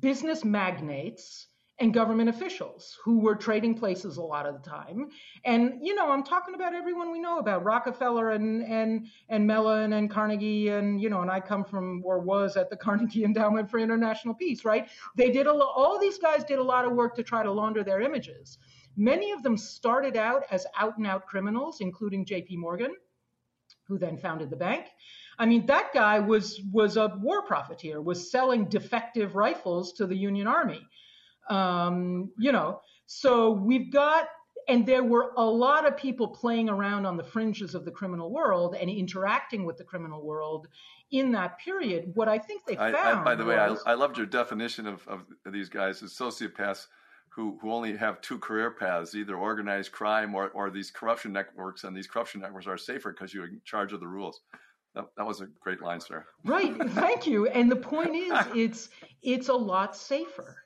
[0.00, 1.46] business magnates
[1.82, 5.10] and government officials who were trading places a lot of the time
[5.44, 9.92] and you know i'm talking about everyone we know about rockefeller and and and mellon
[9.92, 13.70] and carnegie and you know and i come from or was at the carnegie endowment
[13.70, 17.14] for international peace right they did a all these guys did a lot of work
[17.14, 18.58] to try to launder their images
[18.96, 22.94] Many of them started out as out and out criminals, including JP Morgan,
[23.84, 24.86] who then founded the bank.
[25.38, 30.16] I mean, that guy was was a war profiteer, was selling defective rifles to the
[30.16, 30.86] Union Army.
[31.48, 34.28] Um, you know, so we've got
[34.68, 38.30] and there were a lot of people playing around on the fringes of the criminal
[38.30, 40.68] world and interacting with the criminal world
[41.10, 42.10] in that period.
[42.14, 42.96] What I think they found.
[42.96, 46.02] I, I, by the was, way, I, I, loved your definition of, of these guys
[46.02, 46.86] as sociopaths
[47.28, 51.84] who, who only have two career paths, either organized crime or, or these corruption networks,
[51.84, 54.40] and these corruption networks are safer because you're in charge of the rules.
[54.94, 56.24] That, that was a great line, sir.
[56.44, 56.76] Right.
[56.90, 57.46] Thank you.
[57.46, 58.88] And the point is, it's
[59.22, 60.61] it's a lot safer.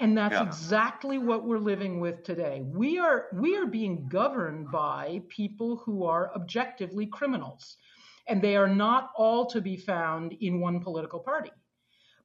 [0.00, 0.46] And that's yeah.
[0.46, 2.62] exactly what we're living with today.
[2.64, 7.76] We are we are being governed by people who are objectively criminals.
[8.26, 11.50] And they are not all to be found in one political party.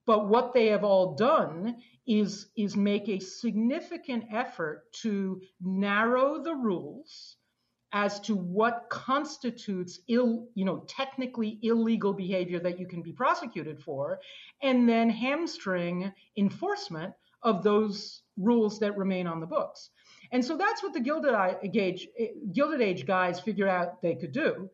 [0.06, 6.54] But what they have all done is, is make a significant effort to narrow the
[6.54, 7.38] rules
[7.92, 13.82] as to what constitutes ill, you know, technically illegal behavior that you can be prosecuted
[13.82, 14.20] for,
[14.62, 17.14] and then hamstring enforcement
[17.46, 19.92] of those rules that remain on the books.
[20.32, 22.08] And so that's what the Gilded Age,
[22.52, 24.70] Gilded Age guys figured out they could do,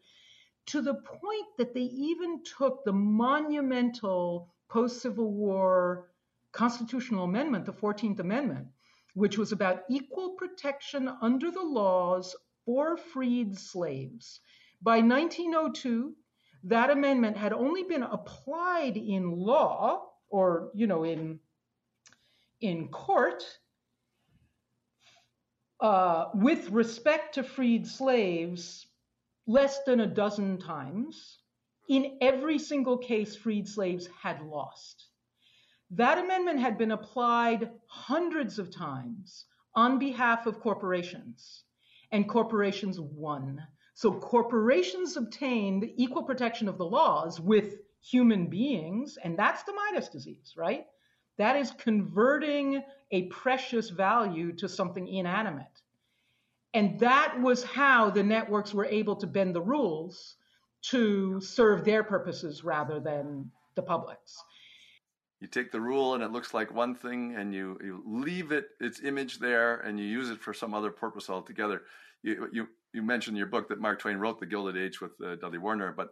[0.68, 6.08] to the point that they even took the monumental post Civil War
[6.54, 8.68] constitutional amendment, the 14th Amendment,
[9.14, 14.40] which was about equal protection under the laws for freed slaves.
[14.82, 16.14] By 1902,
[16.66, 21.40] that amendment had only been applied in law or, you know, in,
[22.62, 23.44] in court
[25.82, 28.88] uh, with respect to freed slaves
[29.48, 31.40] less than a dozen times.
[31.90, 35.08] In every single case, freed slaves had lost.
[35.90, 39.46] That amendment had been applied hundreds of times
[39.76, 41.64] on behalf of corporations,
[42.12, 43.62] and corporations won.
[43.94, 50.10] So corporations obtained equal protection of the laws with human beings, and that's the Midas
[50.10, 50.86] disease, right?
[51.42, 55.82] That is converting a precious value to something inanimate.
[56.76, 60.36] And that was how the networks were able to bend the rules
[60.84, 64.38] to serve their purposes rather than the public's.
[65.40, 68.66] You take the rule and it looks like one thing, and you, you leave it
[68.80, 71.82] its image there, and you use it for some other purpose altogether.
[72.22, 75.14] You you you mentioned in your book that Mark Twain wrote The Gilded Age with
[75.26, 76.10] uh, Dudley Warner, but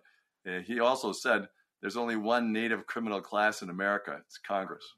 [0.47, 1.47] uh, he also said
[1.81, 4.17] there's only one native criminal class in America.
[4.25, 4.95] It's Congress.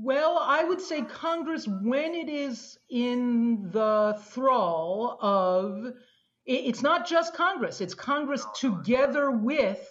[0.00, 5.92] Well, I would say Congress, when it is in the thrall of,
[6.46, 9.84] it's not just Congress, it's Congress together with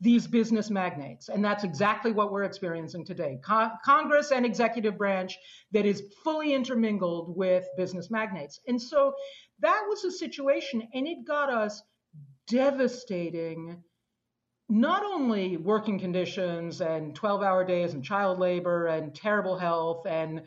[0.00, 1.30] these business magnates.
[1.30, 5.38] And that's exactly what we're experiencing today Con- Congress and executive branch
[5.72, 8.60] that is fully intermingled with business magnates.
[8.68, 9.14] And so
[9.60, 11.82] that was a situation, and it got us
[12.48, 13.82] devastating
[14.68, 20.42] not only working conditions and 12 hour days and child labor and terrible health and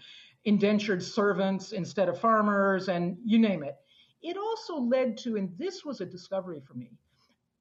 [0.46, 3.76] indentured servants instead of farmers and you name it.
[4.22, 6.92] It also led to, and this was a discovery for me.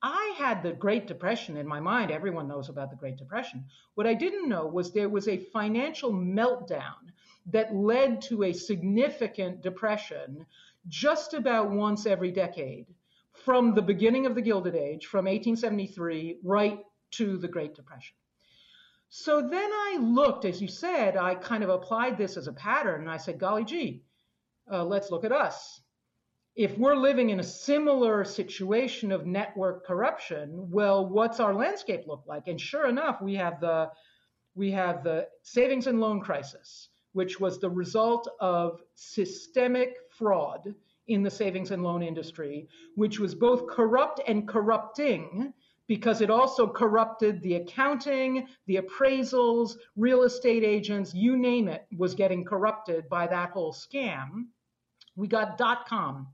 [0.02, 2.10] I had the Great Depression in my mind.
[2.10, 3.64] Everyone knows about the Great Depression.
[3.94, 7.10] What I didn't know was there was a financial meltdown
[7.46, 10.46] that led to a significant depression
[10.88, 12.86] just about once every decade
[13.46, 16.80] from the beginning of the Gilded Age, from 1873 right
[17.12, 18.16] to the Great Depression.
[19.08, 23.02] So then I looked, as you said, I kind of applied this as a pattern,
[23.02, 24.02] and I said, golly gee,
[24.70, 25.80] uh, let's look at us.
[26.56, 32.24] If we're living in a similar situation of network corruption, well, what's our landscape look
[32.26, 32.48] like?
[32.48, 33.92] And sure enough, we have the
[34.56, 40.74] we have the savings and loan crisis, which was the result of systemic fraud
[41.08, 45.52] in the savings and loan industry, which was both corrupt and corrupting
[45.86, 52.14] because it also corrupted the accounting, the appraisals, real estate agents, you name it, was
[52.14, 54.46] getting corrupted by that whole scam.
[55.14, 56.26] We got dot com,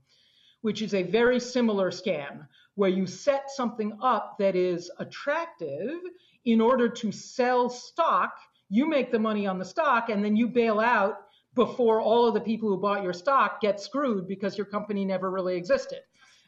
[0.61, 5.99] which is a very similar scam where you set something up that is attractive
[6.45, 8.33] in order to sell stock.
[8.69, 12.33] You make the money on the stock and then you bail out before all of
[12.33, 15.99] the people who bought your stock get screwed because your company never really existed.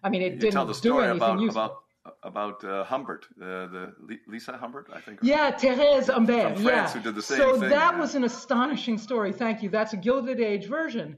[0.04, 1.64] I mean, it you didn't tell the story about, useful.
[1.64, 1.84] About,
[2.24, 3.94] about uh, Humbert, uh, the
[4.28, 5.20] Lisa Humbert, I think.
[5.22, 6.56] Yeah, Thérèse Humbert.
[6.56, 6.94] From France, yeah.
[6.94, 7.62] who did the same so thing.
[7.62, 8.00] So that yeah.
[8.00, 9.32] was an astonishing story.
[9.32, 9.70] Thank you.
[9.70, 11.18] That's a Gilded Age version.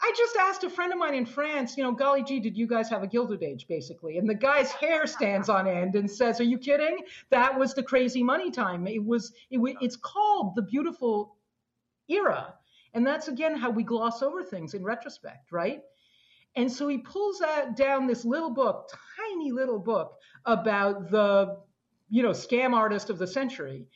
[0.00, 2.68] I just asked a friend of mine in France, you know, golly gee, did you
[2.68, 4.18] guys have a Gilded Age, basically?
[4.18, 6.98] And the guy's hair stands on end and says, "Are you kidding?
[7.30, 8.86] That was the crazy money time.
[8.86, 9.32] It was.
[9.50, 11.36] It, it's called the beautiful
[12.08, 12.54] era."
[12.94, 15.82] And that's again how we gloss over things in retrospect, right?
[16.56, 21.58] And so he pulls out down this little book, tiny little book about the,
[22.08, 23.86] you know, scam artist of the century.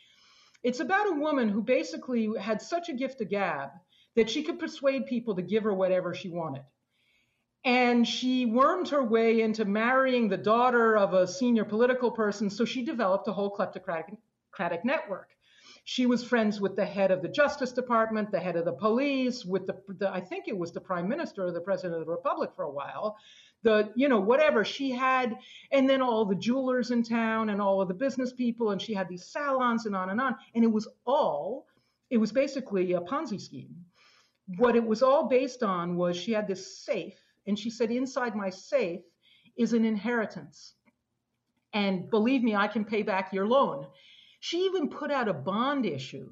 [0.62, 3.70] It's about a woman who basically had such a gift of gab
[4.14, 6.62] that she could persuade people to give her whatever she wanted.
[7.64, 12.64] And she wormed her way into marrying the daughter of a senior political person, so
[12.64, 15.28] she developed a whole kleptocratic network.
[15.84, 19.44] She was friends with the head of the Justice Department, the head of the police,
[19.44, 22.12] with the, the I think it was the prime minister or the president of the
[22.12, 23.16] republic for a while.
[23.64, 25.36] The, you know, whatever she had,
[25.70, 28.94] and then all the jewelers in town and all of the business people, and she
[28.94, 30.36] had these salons and on and on.
[30.54, 31.66] And it was all,
[32.10, 33.74] it was basically a Ponzi scheme.
[34.58, 38.34] What it was all based on was she had this safe, and she said, inside
[38.34, 39.02] my safe
[39.56, 40.74] is an inheritance.
[41.72, 43.86] And believe me, I can pay back your loan.
[44.44, 46.28] She even put out a bond issue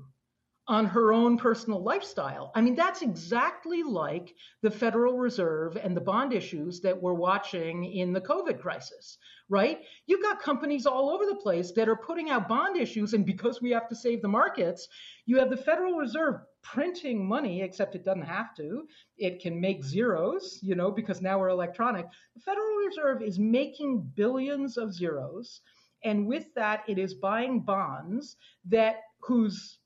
[0.66, 2.50] on her own personal lifestyle.
[2.56, 7.84] I mean, that's exactly like the Federal Reserve and the bond issues that we're watching
[7.84, 9.16] in the COVID crisis,
[9.48, 9.82] right?
[10.06, 13.62] You've got companies all over the place that are putting out bond issues, and because
[13.62, 14.88] we have to save the markets,
[15.26, 18.88] you have the Federal Reserve printing money, except it doesn't have to.
[19.18, 22.06] It can make zeros, you know, because now we're electronic.
[22.34, 25.60] The Federal Reserve is making billions of zeros
[26.04, 28.36] and with that, it is buying bonds
[28.66, 29.78] that whose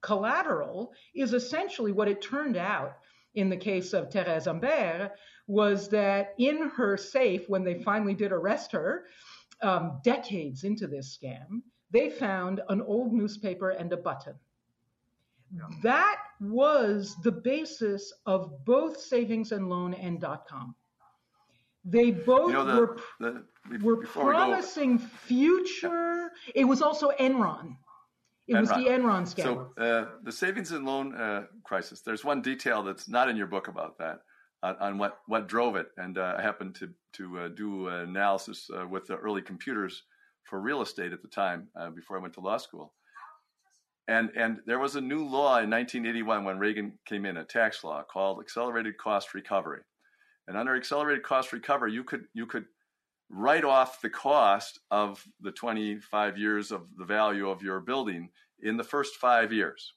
[0.00, 2.96] collateral is essentially what it turned out
[3.34, 5.12] in the case of Thérèse Humbert
[5.46, 9.06] was that in her safe, when they finally did arrest her,
[9.62, 14.34] um, decades into this scam, they found an old newspaper and a button.
[15.54, 15.62] Yeah.
[15.82, 20.74] That was the basis of both savings and loan and dot com.
[21.84, 23.44] They both you know, the, were, the,
[23.80, 26.30] were promising we future.
[26.54, 27.76] It was also Enron.
[28.46, 28.60] It Enron.
[28.60, 29.72] was the Enron scandal.
[29.76, 32.02] So uh, the savings and loan uh, crisis.
[32.02, 34.20] There's one detail that's not in your book about that,
[34.62, 35.88] on, on what what drove it.
[35.96, 40.02] And uh, I happened to to uh, do analysis uh, with the early computers
[40.44, 42.92] for real estate at the time uh, before I went to law school.
[44.08, 47.82] And and there was a new law in 1981 when Reagan came in, a tax
[47.82, 49.80] law called accelerated cost recovery
[50.46, 52.66] And under accelerated cost recovery, you could you could
[53.30, 58.30] write off the cost of the 25 years of the value of your building
[58.62, 59.94] in the first five years.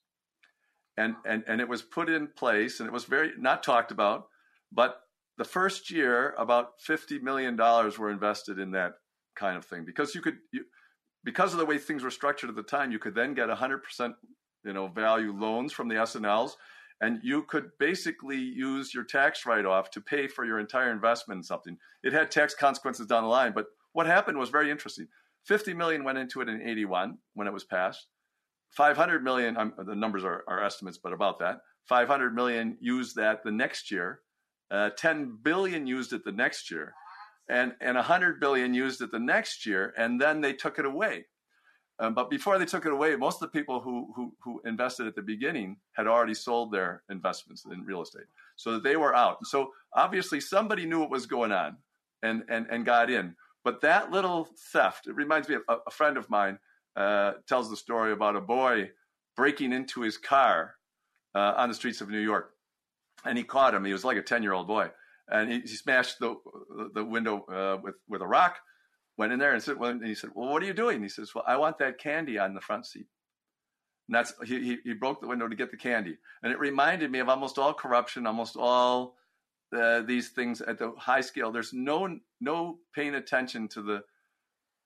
[0.98, 4.28] And, and, and it was put in place and it was very not talked about,
[4.72, 5.02] but
[5.38, 8.94] the first year, about $50 million were invested in that
[9.36, 10.64] kind of thing because you could, you,
[11.24, 14.14] because of the way things were structured at the time, you could then get 100%
[14.66, 16.58] you know, value loans from the S&Ls
[17.02, 21.44] and you could basically use your tax write-off to pay for your entire investment in
[21.44, 21.78] something.
[22.04, 25.08] It had tax consequences down the line, but what happened was very interesting.
[25.46, 28.08] 50 million went into it in 81 when it was passed.
[28.72, 31.60] 500 million, um, the numbers are, are, estimates, but about that.
[31.88, 34.20] 500 million used that the next year.
[34.70, 36.94] Uh, 10 billion used it the next year.
[37.50, 39.94] And, and 100 billion used it the next year.
[39.98, 41.28] And then they took it away.
[42.00, 45.08] Um, but before they took it away, most of the people who, who, who invested
[45.08, 49.16] at the beginning had already sold their investments in real estate, so that they were
[49.16, 49.46] out.
[49.48, 51.78] So obviously, somebody knew what was going on,
[52.22, 53.36] and and and got in.
[53.64, 56.60] But that little theft, it reminds me of a, a friend of mine
[56.96, 58.92] uh, tells the story about a boy
[59.36, 60.76] breaking into his car
[61.34, 62.52] uh, on the streets of New York,
[63.26, 63.86] and he caught him.
[63.86, 64.92] He was like a ten year old boy,
[65.30, 66.36] and he, he, smashed the
[66.94, 68.60] the window uh, with with a rock
[69.18, 71.02] went in there and said, well, and he said, well, what are you doing?
[71.02, 73.08] He says, well, I want that candy on the front seat.
[74.08, 76.18] And that's, he, he, he broke the window to get the candy.
[76.44, 79.16] And it reminded me of almost all corruption, almost all
[79.76, 81.52] uh, these things at the high scale.
[81.52, 84.04] There's no, no paying attention to the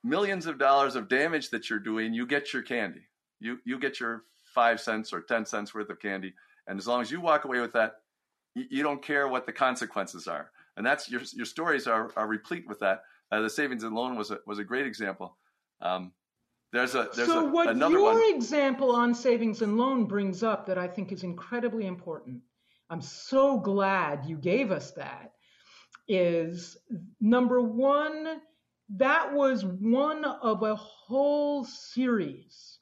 [0.04, 2.14] millions of dollars of damage that you're doing.
[2.14, 3.02] You get your candy.
[3.40, 6.34] You, you get your five cents or 10 cents worth of candy.
[6.68, 7.98] And as long as you walk away with that,
[8.56, 10.52] you, you don't care what the consequences are.
[10.78, 13.04] And that's your, your stories are, are replete with that.
[13.32, 15.38] Uh, the savings and loan was a, was a great example.
[15.82, 16.12] Um,
[16.74, 18.22] there's a there's so a, what your one.
[18.36, 22.42] example on savings and loan brings up that I think is incredibly important.
[22.90, 25.32] I'm so glad you gave us that.
[26.08, 26.78] Is
[27.20, 28.42] number one,
[28.98, 32.80] that was one of a whole series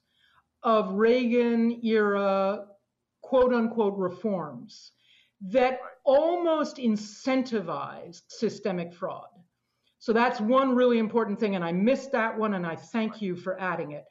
[0.62, 2.66] of Reagan era
[3.22, 4.92] quote unquote reforms
[5.42, 9.28] that almost incentivized systemic fraud.
[10.00, 13.36] So that's one really important thing, and I missed that one, and I thank you
[13.36, 14.04] for adding it.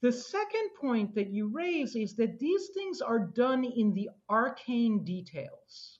[0.00, 5.04] The second point that you raise is that these things are done in the arcane
[5.04, 5.98] details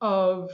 [0.00, 0.50] of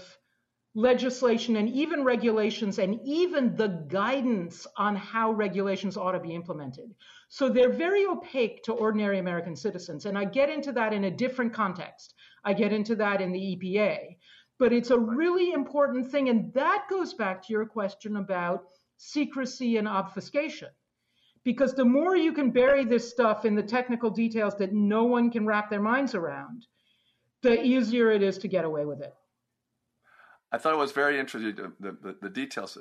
[0.75, 6.95] legislation and even regulations and even the guidance on how regulations ought to be implemented.
[7.29, 10.07] So they're very opaque to ordinary American citizens.
[10.07, 12.15] And I get into that in a different context.
[12.45, 14.17] I get into that in the EPA
[14.61, 16.29] but it's a really important thing.
[16.29, 18.67] And that goes back to your question about
[18.99, 20.69] secrecy and obfuscation.
[21.43, 25.31] Because the more you can bury this stuff in the technical details that no one
[25.31, 26.67] can wrap their minds around,
[27.41, 29.15] the easier it is to get away with it.
[30.53, 32.77] I thought it was very interesting, the, the, the details.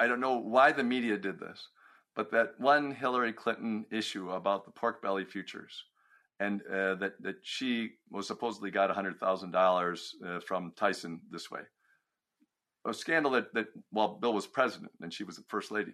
[0.00, 1.68] I don't know why the media did this,
[2.14, 5.84] but that one Hillary Clinton issue about the pork belly futures
[6.40, 10.14] and uh, that that she was supposedly got hundred thousand uh, dollars
[10.46, 11.60] from Tyson this way.
[12.86, 15.92] A scandal that that while Bill was president and she was the first lady.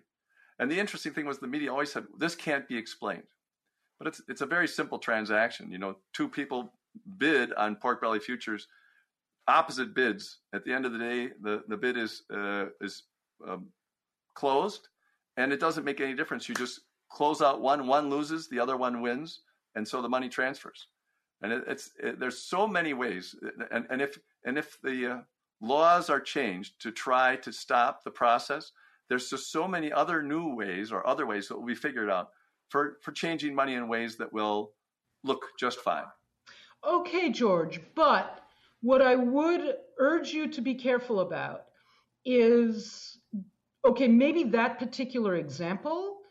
[0.59, 3.27] And the interesting thing was the media always said this can't be explained,
[3.99, 5.71] but it's it's a very simple transaction.
[5.71, 6.73] You know, two people
[7.19, 8.69] bid on pork belly futures,
[9.49, 10.41] opposite bids.
[10.53, 13.05] At the end of the day, the the bid is uh, is
[13.49, 13.69] um,
[14.35, 14.89] closed,
[15.37, 16.49] and it doesn't make any difference.
[16.49, 16.81] You just
[17.11, 19.41] close out one, one loses, the other one wins
[19.75, 20.89] and so the money transfers.
[21.43, 23.35] And it, it's it, there's so many ways,
[23.71, 25.19] and and if and if the uh,
[25.61, 28.73] laws are changed to try to stop the process,
[29.09, 32.31] there's just so many other new ways or other ways that will be figured out
[32.69, 34.73] for for changing money in ways that will
[35.25, 36.05] look just fine.
[36.85, 38.41] Okay, George, but
[38.81, 41.67] what I would urge you to be careful about
[42.25, 43.19] is
[43.85, 46.22] okay, maybe that particular example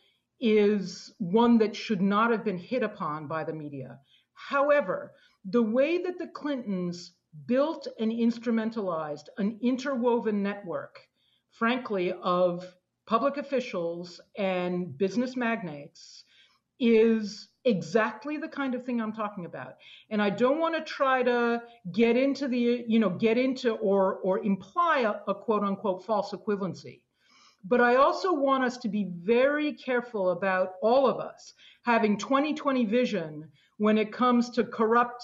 [0.42, 4.00] is one that should not have been hit upon by the media.
[4.34, 5.14] However,
[5.46, 7.14] the way that the Clintons
[7.46, 11.00] built and instrumentalized an interwoven network,
[11.52, 12.66] frankly, of
[13.06, 16.24] public officials and business magnates
[16.80, 19.76] is exactly the kind of thing I'm talking about.
[20.10, 21.62] And I don't want to try to
[21.92, 26.32] get into the, you know, get into or or imply a, a quote unquote false
[26.32, 27.02] equivalency.
[27.64, 31.54] But I also want us to be very careful about all of us
[31.84, 35.24] having 2020 vision when it comes to corrupt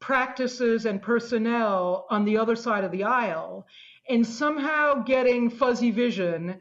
[0.00, 3.66] practices and personnel on the other side of the aisle
[4.08, 6.58] and somehow getting fuzzy vision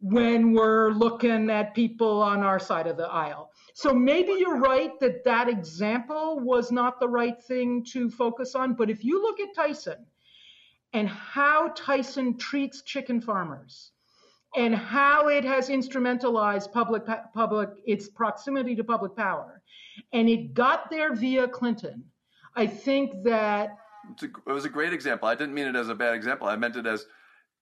[0.00, 3.50] when we're looking at people on our side of the aisle.
[3.72, 8.74] So maybe you're right that that example was not the right thing to focus on.
[8.74, 10.04] But if you look at Tyson,
[10.94, 13.90] and how Tyson treats chicken farmers
[14.56, 17.02] and how it has instrumentalized public
[17.34, 19.60] public its proximity to public power.
[20.12, 22.04] And it got there via Clinton.
[22.56, 23.76] I think that
[24.22, 25.28] a, it was a great example.
[25.28, 26.46] I didn't mean it as a bad example.
[26.46, 27.06] I meant it as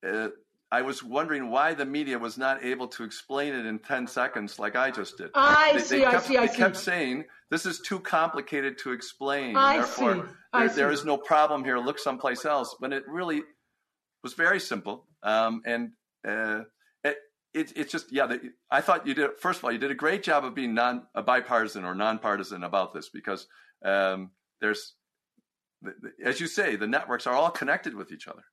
[0.07, 0.29] uh,
[0.73, 4.59] I was wondering why the media was not able to explain it in 10 seconds
[4.59, 5.29] like I just did.
[5.35, 6.59] I they, see, they kept, I see, I they see.
[6.59, 9.55] kept saying, this is too complicated to explain.
[9.55, 10.23] I Therefore, see,
[10.55, 10.95] I there see.
[10.95, 11.77] is no problem here.
[11.79, 12.75] Look someplace else.
[12.79, 13.43] When it really
[14.23, 15.05] was very simple.
[15.23, 15.91] Um, and
[16.27, 16.63] uh,
[17.05, 17.17] it,
[17.53, 19.95] it, it's just, yeah, the, I thought you did, first of all, you did a
[19.95, 23.47] great job of being non uh, bipartisan or nonpartisan about this because
[23.85, 24.31] um,
[24.63, 24.95] there's,
[25.83, 28.45] the, the, as you say, the networks are all connected with each other.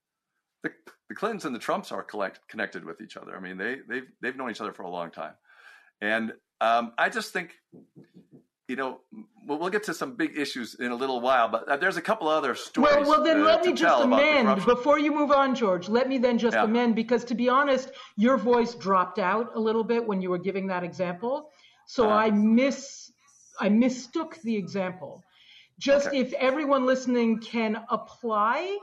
[0.63, 0.71] The,
[1.07, 3.35] the Clintons and the Trumps are collect, connected with each other.
[3.35, 5.33] I mean, they they've they've known each other for a long time,
[6.01, 7.51] and um, I just think,
[8.67, 8.99] you know,
[9.47, 12.01] we'll, we'll, get to some big issues in a little while, but uh, there's a
[12.01, 13.07] couple other stories.
[13.07, 15.55] Well, well, then uh, let me just tell about the amend before you move on,
[15.55, 15.87] George.
[15.87, 16.65] Let me then just Yeah.
[16.65, 20.37] amend because, to be honest, your voice dropped out a little bit when you were
[20.37, 21.49] giving that example,
[21.87, 22.15] so Uh-huh.
[22.15, 23.11] I miss
[23.61, 25.23] I mistook the example.
[25.79, 26.19] Just Okay.
[26.19, 28.77] if everyone listening can apply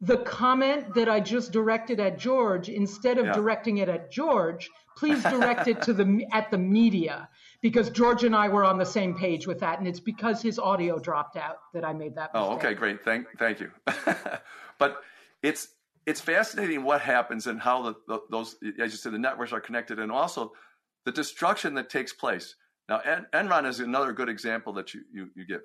[0.00, 3.32] the comment that I just directed at George instead of Yeah.
[3.32, 7.28] directing it at George, please direct it to the at the media
[7.60, 10.58] because George and I were on the same page with that, and it's because his
[10.58, 12.30] audio dropped out that I made that.
[12.34, 12.64] Oh, mistake.
[12.64, 13.04] Oh, okay, great.
[13.04, 13.70] Thank, thank you.
[14.78, 15.02] but
[15.42, 15.68] it's
[16.06, 19.60] it's fascinating what happens and how the, the, those, as you said, the networks are
[19.60, 20.52] connected, and also
[21.04, 22.56] the destruction that takes place.
[22.88, 25.60] Now, En- Enron is another good example that you you, you give.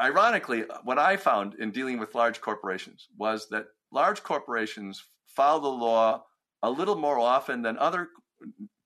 [0.00, 5.68] Ironically, what I found in dealing with large corporations was that large corporations follow the
[5.68, 6.24] law
[6.62, 8.08] a little more often than other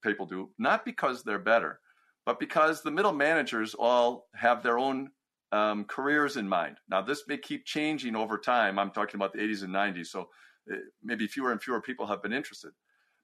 [0.03, 1.79] people do, not because they're better,
[2.25, 5.09] but because the middle managers all have their own
[5.51, 6.77] um, careers in mind.
[6.89, 8.77] Now, this may keep changing over time.
[8.77, 10.27] I'm talking about the 80s and 90s, so
[10.71, 12.71] uh, maybe fewer and fewer people have been interested.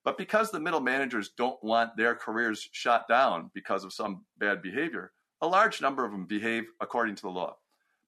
[0.05, 4.61] But because the middle managers don't want their careers shot down because of some bad
[4.61, 5.11] behavior,
[5.41, 7.55] a large number of them behave according to the law.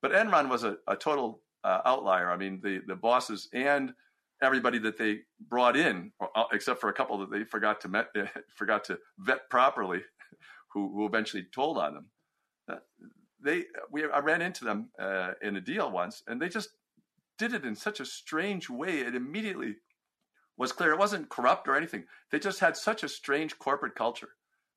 [0.03, 2.29] But Enron was a, a total uh, outlier.
[2.29, 3.93] I mean, the, the bosses and
[4.43, 8.07] everybody that they brought in, uh, except for a couple that they forgot to met,
[8.55, 10.01] forgot to vet properly,
[10.73, 12.05] who, who eventually told on them.
[12.69, 12.75] Uh,
[13.41, 16.71] they, we, I ran into them uh, in a deal once, and they just
[17.37, 18.99] did it in such a strange way.
[18.99, 19.75] It immediately
[20.57, 22.03] was clear it wasn't corrupt or anything.
[22.29, 24.29] They just had such a strange corporate culture.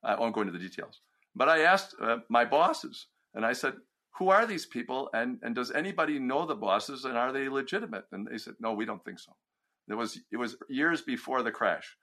[0.04, 1.00] I won't go into the details,
[1.34, 3.74] but I asked uh, my bosses, and I said,
[4.18, 5.10] "Who are these people?
[5.12, 7.04] And and does anybody know the bosses?
[7.04, 9.32] And are they legitimate?" And they said, "No, we don't think so."
[9.88, 11.96] It was it was years before the crash,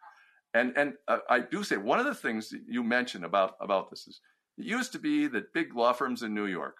[0.53, 4.07] and and uh, I do say one of the things you mentioned about about this
[4.07, 4.21] is
[4.57, 6.77] it used to be that big law firms in New York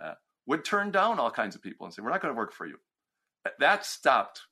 [0.00, 0.14] uh,
[0.46, 2.66] would turn down all kinds of people and say, "We're not going to work for
[2.66, 2.78] you."
[3.58, 4.42] That stopped.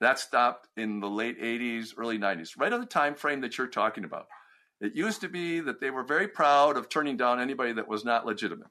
[0.00, 3.68] That stopped in the late 80s, early 90s, right on the time frame that you're
[3.68, 4.26] talking about.
[4.80, 8.04] It used to be that they were very proud of turning down anybody that was
[8.04, 8.68] not legitimate.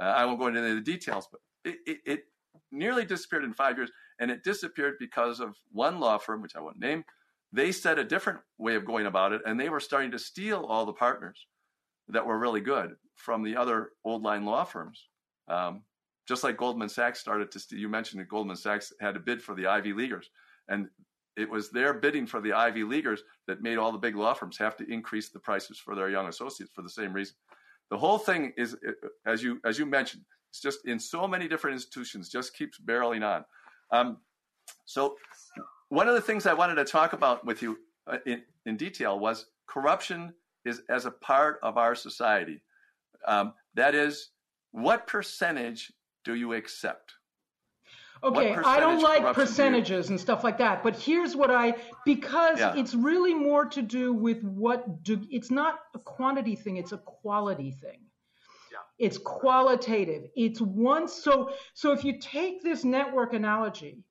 [0.00, 2.20] Uh, I won't go into any of the details, but it, it, it
[2.72, 3.90] nearly disappeared in five years,
[4.20, 7.04] and it disappeared because of one law firm, which I won't name.
[7.52, 10.64] They said a different way of going about it, and they were starting to steal
[10.64, 11.46] all the partners
[12.08, 15.08] that were really good from the other old line law firms.
[15.48, 15.82] Um,
[16.26, 19.54] just like Goldman Sachs started to, you mentioned that Goldman Sachs had a bid for
[19.54, 20.30] the Ivy Leaguers,
[20.68, 20.88] and
[21.36, 24.56] it was their bidding for the Ivy Leaguers that made all the big law firms
[24.58, 27.34] have to increase the prices for their young associates for the same reason.
[27.90, 28.76] The whole thing is,
[29.26, 33.24] as you as you mentioned, it's just in so many different institutions, just keeps barreling
[33.24, 33.44] on.
[33.90, 34.18] Um,
[34.84, 35.16] so,
[35.88, 39.18] one of the things I wanted to talk about with you uh, in, in detail
[39.18, 40.32] was corruption
[40.64, 42.60] is as a part of our society.
[43.26, 44.30] Um, that is,
[44.72, 45.92] what percentage
[46.24, 47.14] do you accept?
[48.24, 51.50] Okay, I don't like corruption do you- percentages and stuff like that, but here's what
[51.50, 51.74] I
[52.06, 52.74] because Yeah.
[52.74, 56.98] it's really more to do with what do it's not a quantity thing, it's a
[56.98, 58.00] quality thing.
[58.72, 58.78] Yeah.
[58.98, 60.30] It's qualitative.
[60.36, 64.02] It's once so so if you take this network analogy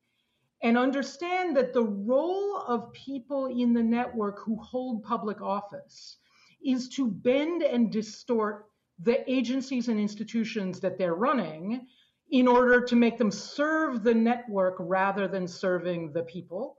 [0.62, 6.18] and understand that the role of people in the network who hold public office
[6.64, 8.66] is to bend and distort
[9.00, 11.86] the agencies and institutions that they're running
[12.30, 16.78] in order to make them serve the network rather than serving the people.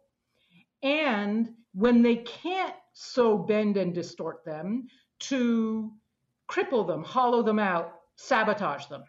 [0.84, 4.88] And when they can't so bend and distort them,
[5.20, 5.92] to
[6.50, 9.04] cripple them, hollow them out, sabotage them.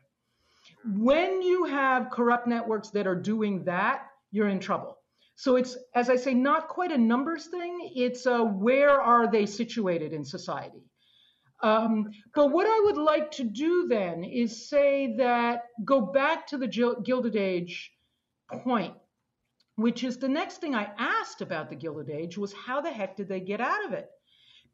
[0.85, 4.99] When you have corrupt networks that are doing that, you're in trouble.
[5.35, 7.93] So it's, as I say, not quite a numbers thing.
[7.95, 10.85] It's a where are they situated in society.
[11.63, 16.59] Um, but what I would like to do then is say that go back to
[16.59, 17.93] the Gilded Age
[18.63, 18.95] point
[19.77, 23.17] which is the next thing I asked about the Gilded Age was how the heck
[23.17, 24.09] did they get out of it?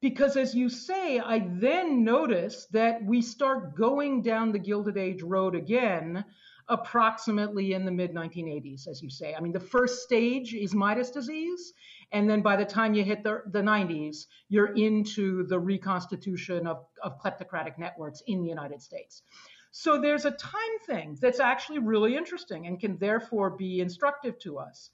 [0.00, 5.22] Because as you say, I then notice that we start going down the Gilded Age
[5.22, 6.24] road again
[6.68, 9.34] approximately in the mid 1980s, as you say.
[9.34, 11.72] I mean, the first stage is Midas disease.
[12.12, 16.84] And then by the time you hit the, the 90s, you're into the reconstitution of,
[17.02, 19.22] of kleptocratic networks in the United States.
[19.70, 24.58] So there's a time thing that's actually really interesting and can therefore be instructive to
[24.58, 24.90] us.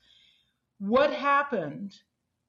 [0.79, 1.95] What happened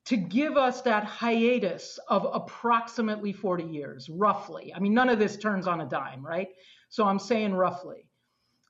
[0.05, 4.71] to give us that hiatus of approximately 40 years, roughly?
[4.75, 6.49] I mean, none of this turns on a dime, right?
[6.89, 8.05] So I'm saying roughly.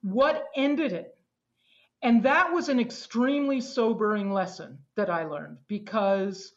[0.02, 1.19] What ended it?
[2.02, 6.54] And that was an extremely sobering lesson that I learned because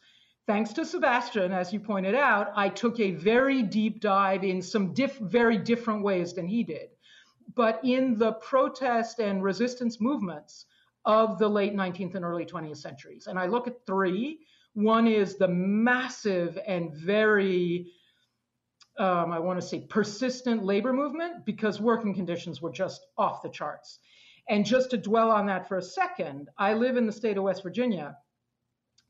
[0.47, 4.93] thanks to Sebastian, as you pointed out, I took a very deep dive in some
[4.93, 6.89] diff- very different ways than he did.
[7.55, 10.65] But in the protest and resistance movements
[11.05, 14.39] of the late 19th and early 20th centuries, and I look at three.
[14.75, 17.91] One is the massive and very
[18.97, 23.49] um, I want to say, persistent labor movement because working conditions were just off the
[23.49, 23.99] charts.
[24.49, 27.43] And just to dwell on that for a second, I live in the state of
[27.43, 28.17] West Virginia.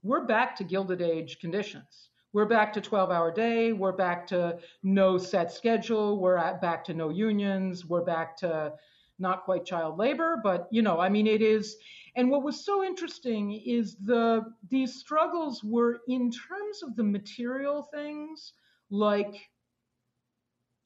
[0.03, 2.09] We're back to Gilded Age conditions.
[2.33, 3.73] We're back to 12 hour day.
[3.73, 6.19] We're back to no set schedule.
[6.19, 7.85] We're at, back to no unions.
[7.85, 8.73] We're back to
[9.19, 11.77] not quite child labor, but you know, I mean, it is.
[12.15, 17.83] And what was so interesting is the these struggles were in terms of the material
[17.93, 18.53] things
[18.89, 19.49] like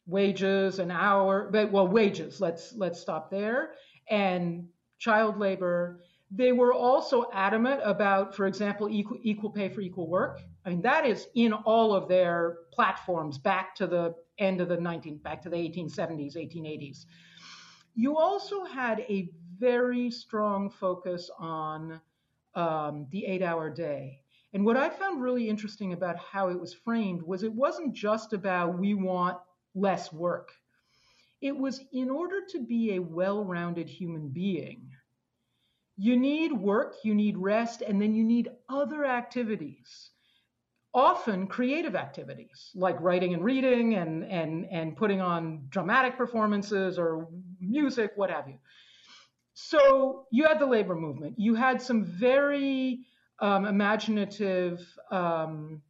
[0.05, 2.39] wages and hour, but well, wages.
[2.41, 3.71] Let's let's stop there.
[4.09, 6.01] And child labor.
[6.29, 10.41] They were also adamant about, for example, equal, equal pay for equal work.
[10.65, 14.77] I mean, that is in all of their platforms back to the end of the
[14.77, 17.05] 19, back to the 1870s, 1880s.
[17.95, 22.01] You also had a very strong focus on
[22.55, 24.19] um, the eight-hour day.
[24.53, 28.33] And what I found really interesting about how it was framed was it wasn't just
[28.33, 29.37] about we want
[29.75, 30.51] less work.
[31.41, 34.89] It was in order to be a well rounded human being,
[35.97, 40.11] you need work, you need rest, and then you need other activities.
[40.93, 47.27] Often creative activities like writing and reading and, and, and putting on dramatic performances or
[47.59, 48.57] music, what have you.
[49.53, 51.35] So you had the labor movement.
[51.38, 53.05] You had some very
[53.39, 55.81] um, imaginative um,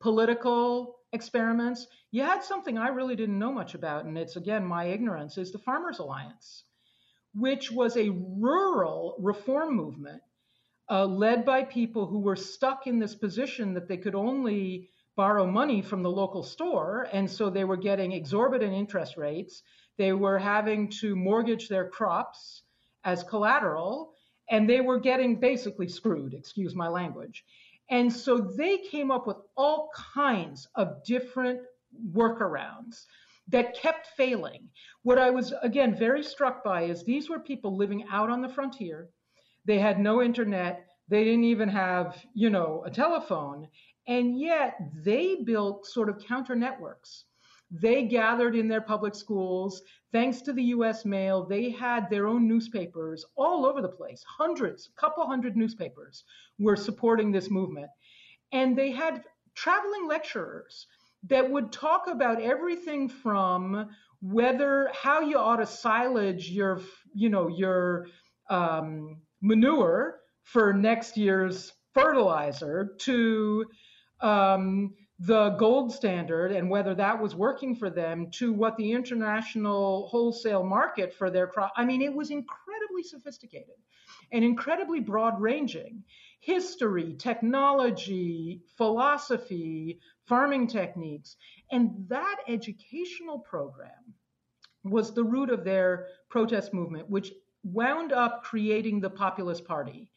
[0.00, 1.86] political experiments.
[2.10, 5.52] You had something I really didn't know much about, and it's again my ignorance, is
[5.52, 6.64] the Farmers Alliance,
[7.34, 10.22] which was a rural reform movement
[10.90, 15.46] uh, led by people who were stuck in this position that they could only borrow
[15.46, 17.08] money from the local store.
[17.12, 19.62] And so they were getting exorbitant interest rates.
[19.96, 22.62] They were having to mortgage their crops
[23.04, 24.12] as collateral,
[24.48, 27.44] and they were getting basically screwed, excuse my language.
[27.90, 31.60] And so they came up with all kinds of different
[32.12, 33.06] workarounds
[33.48, 34.68] that kept failing.
[35.02, 38.48] What I was, again, very struck by is these were people living out on the
[38.48, 39.08] frontier.
[39.64, 40.86] They had no internet.
[41.08, 43.68] They didn't even have, you know, a telephone.
[44.06, 47.24] And yet they built sort of counter networks.
[47.70, 49.82] They gathered in their public schools.
[50.12, 54.24] Thanks to the US mail, they had their own newspapers all over the place.
[54.38, 56.24] Hundreds, a couple hundred newspapers
[56.58, 57.90] were supporting this movement.
[58.52, 59.22] And they had
[59.54, 60.86] traveling lecturers
[61.24, 63.90] that would talk about everything from
[64.20, 66.80] whether how you ought to silage your
[67.14, 68.06] you know your
[68.50, 73.64] um, manure for next year's fertilizer to
[74.20, 80.06] um, the gold standard and whether that was working for them to what the international
[80.08, 81.72] wholesale market for their crop.
[81.76, 83.74] I mean, it was incredibly sophisticated
[84.30, 86.04] and incredibly broad ranging.
[86.40, 91.36] History, technology, philosophy, farming techniques.
[91.72, 94.14] And that educational program
[94.84, 97.32] was the root of their protest movement, which
[97.64, 100.12] wound up creating the Populist Party.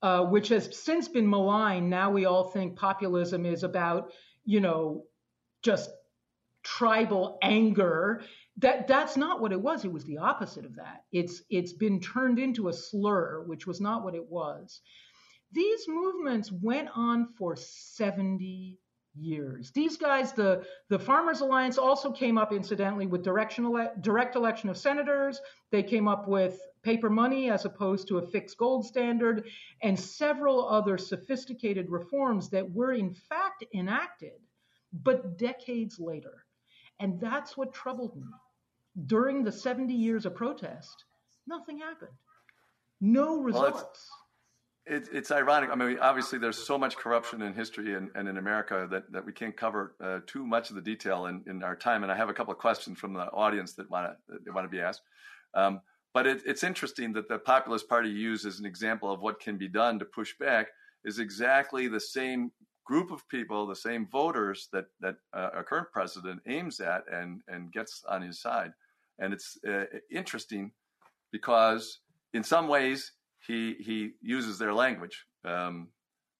[0.00, 1.90] Uh, which has since been maligned.
[1.90, 4.12] Now we all think populism is about
[4.48, 5.04] you know,
[5.62, 5.90] just
[6.64, 8.22] tribal anger.
[8.56, 9.84] That that's not what it was.
[9.84, 11.04] It was the opposite of that.
[11.12, 14.80] It's it's been turned into a slur, which was not what it was.
[15.52, 18.78] These movements went on for 70
[19.14, 19.70] years.
[19.72, 24.76] These guys, the, the Farmers Alliance also came up, incidentally, with ele- direct election of
[24.76, 25.40] senators.
[25.70, 29.44] They came up with paper money as opposed to a fixed gold standard,
[29.82, 34.40] and several other sophisticated reforms that were, in fact, enacted,
[35.04, 36.46] but decades later.
[36.98, 38.24] And that's what troubled me.
[39.04, 41.04] During the 70 years of protest,
[41.46, 42.16] nothing happened.
[43.02, 44.08] No results.
[44.86, 45.68] Well, it, it's ironic.
[45.70, 49.26] I mean, obviously, there's so much corruption in history and, and in America that, that
[49.26, 52.02] we can't cover uh, too much of the detail in, in our time.
[52.02, 54.16] And I have a couple of questions from the audience that want
[54.46, 55.02] to want to be asked.
[55.52, 55.82] Um,
[56.14, 59.56] but it, it's interesting that the Populist Party used as an example of what can
[59.56, 60.68] be done to push back
[61.04, 62.50] is exactly the same
[62.84, 67.42] group of people, the same voters that that uh, our current president aims at and
[67.48, 68.72] and gets on his side.
[69.18, 70.72] And it's uh, interesting
[71.30, 72.00] because
[72.32, 73.12] in some ways
[73.46, 75.88] he he uses their language, um,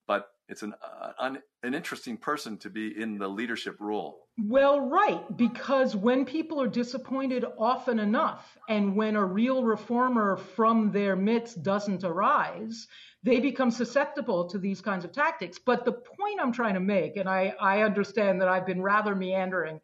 [0.06, 4.27] but it's an uh, an, an interesting person to be in the leadership role.
[4.40, 10.92] Well, right, because when people are disappointed often enough, and when a real reformer from
[10.92, 12.86] their midst doesn't arise,
[13.24, 15.58] they become susceptible to these kinds of tactics.
[15.58, 19.16] But the point I'm trying to make, and I, I understand that I've been rather
[19.16, 19.80] meandering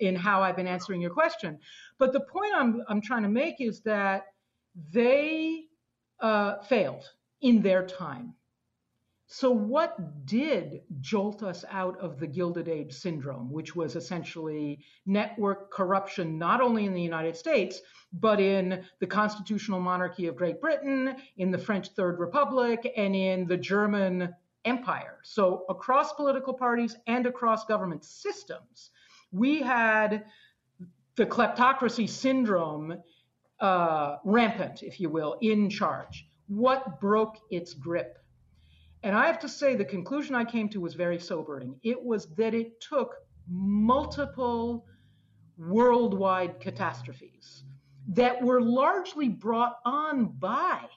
[0.00, 1.60] in how I've been answering your question,
[1.98, 4.24] but the point I'm, I'm trying to make is that
[4.92, 5.66] they
[6.18, 7.08] uh, failed
[7.40, 8.34] in their time.
[9.34, 15.70] So, what did jolt us out of the Gilded Age syndrome, which was essentially network
[15.70, 17.80] corruption, not only in the United States,
[18.12, 23.46] but in the constitutional monarchy of Great Britain, in the French Third Republic, and in
[23.46, 24.34] the German
[24.66, 25.16] Empire?
[25.22, 28.90] So, across political parties and across government systems,
[29.32, 30.26] we had
[31.16, 32.98] the kleptocracy syndrome
[33.60, 36.26] uh, rampant, if you will, in charge.
[36.48, 38.18] What broke its grip?
[39.02, 41.76] And I have to say, the conclusion I came to was very sobering.
[41.82, 43.16] It was that it took
[43.48, 44.86] multiple
[45.58, 47.64] worldwide catastrophes
[48.08, 50.88] that were largely brought on by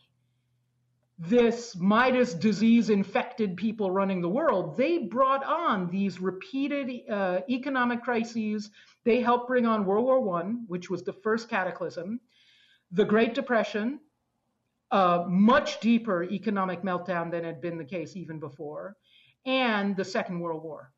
[1.17, 4.75] this Midas disease infected people running the world.
[4.75, 8.69] They brought on these repeated uh, economic crises.
[9.05, 12.19] They helped bring on World War I, which was the first cataclysm,
[12.91, 13.99] the Great Depression,
[14.91, 18.95] a much deeper economic meltdown than had been the case even before,
[19.45, 20.91] and the Second World War.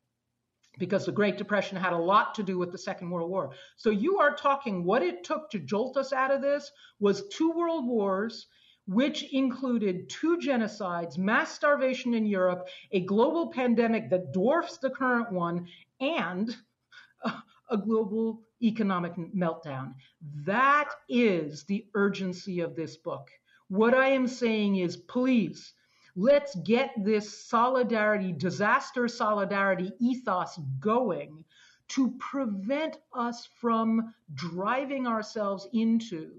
[0.78, 3.50] Because the Great Depression had a lot to do with the Second World War.
[3.76, 6.70] So you are talking what it took to jolt us out of this
[7.00, 8.46] was two world wars,
[8.86, 15.32] which included two genocides, mass starvation in Europe, a global pandemic that dwarfs the current
[15.32, 15.66] one,
[16.00, 16.56] and
[17.70, 19.94] a global economic meltdown.
[20.44, 23.28] That is the urgency of this book.
[23.68, 25.74] What I am saying is, please,
[26.16, 31.44] let's get this solidarity, disaster solidarity ethos going
[31.88, 36.32] to prevent us from driving ourselves into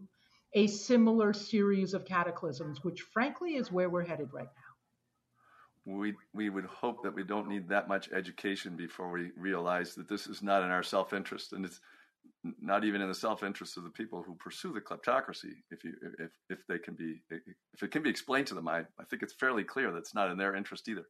[0.53, 5.93] a similar series of cataclysms, which frankly is where we're headed right now.
[5.93, 10.09] We, we would hope that we don't need that much education before we realize that
[10.09, 11.53] this is not in our self interest.
[11.53, 11.79] And it's
[12.61, 16.31] not even in the self-interest of the people who pursue the kleptocracy if you if
[16.49, 19.33] if they can be if it can be explained to them i, I think it's
[19.33, 21.05] fairly clear that it's not in their interest either.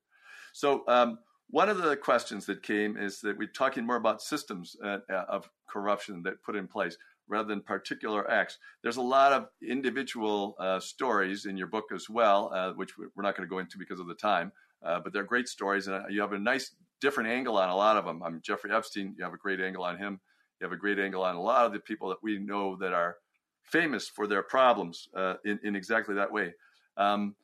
[0.54, 1.20] So um,
[1.50, 5.26] one of the questions that came is that we're talking more about systems uh, uh
[5.28, 8.58] of corruption that put in place rather than particular acts.
[8.82, 13.24] There's a lot of individual uh, stories in your book as well uh, which we're
[13.24, 14.52] not going to go into because of the time
[14.84, 17.98] uh, but they're great stories and you have a nice different angle on a lot
[17.98, 20.20] of them i'm jeffrey epstein you have a great angle on him
[20.60, 22.94] you have a great angle on a lot of the people that we know that
[22.94, 23.18] are
[23.64, 26.54] famous for their problems uh, in, in exactly that way.
[26.98, 27.36] Um,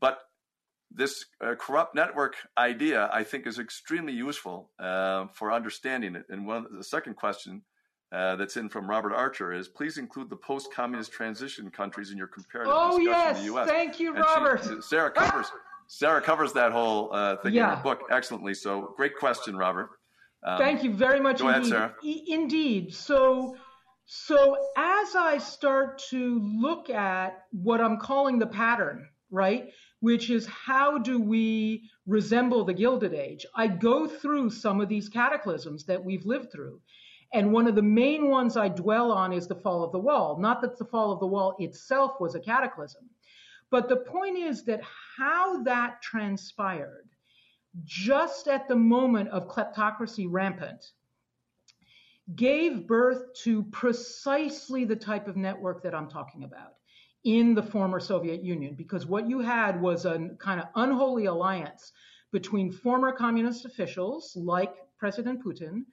[0.00, 0.18] but
[0.90, 6.26] this uh, corrupt network idea, I think, is extremely useful uh, for understanding it.
[6.28, 7.62] And one the second question
[8.12, 12.28] uh, that's in from Robert Archer is: Please include the post-communist transition countries in your
[12.28, 13.36] comparative oh, discussion yes.
[13.36, 13.68] of the U.S.
[13.68, 14.62] Thank you, and Robert.
[14.62, 15.50] She, Sarah covers
[15.86, 17.72] Sarah covers that whole uh, thing yeah.
[17.72, 18.54] in her book excellently.
[18.54, 19.90] So, great question, Robert.
[20.44, 21.38] Um, Thank you very much.
[21.38, 21.72] Go indeed.
[21.72, 22.14] ahead, Sarah.
[22.26, 22.94] Indeed.
[22.94, 23.56] So,
[24.04, 29.70] so as I start to look at what I'm calling the pattern, right,
[30.00, 35.08] which is how do we resemble the Gilded Age, I go through some of these
[35.08, 36.80] cataclysms that we've lived through.
[37.32, 40.38] And one of the main ones I dwell on is the fall of the wall.
[40.38, 43.08] Not that the fall of the wall itself was a cataclysm,
[43.70, 44.82] but the point is that
[45.16, 47.08] how that transpired
[47.82, 50.92] just at the moment of kleptocracy rampant,
[52.36, 56.74] gave birth to precisely the type of network that I'm talking about
[57.24, 61.92] in the former Soviet Union, because what you had was a kind of unholy alliance
[62.32, 65.84] between former communist officials like President Putin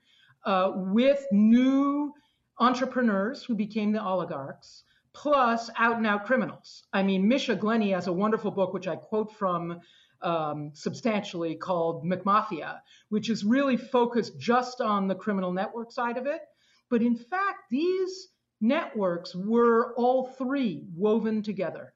[0.45, 2.13] uh, with new
[2.59, 6.83] entrepreneurs who became the oligarchs, plus out and out criminals.
[6.93, 9.79] I mean, Misha Glenny has a wonderful book, which I quote from
[10.23, 16.25] um, substantially called McMafia, which is really focused just on the criminal network side of
[16.25, 16.41] it.
[16.89, 21.93] But in fact, these networks were all three woven together.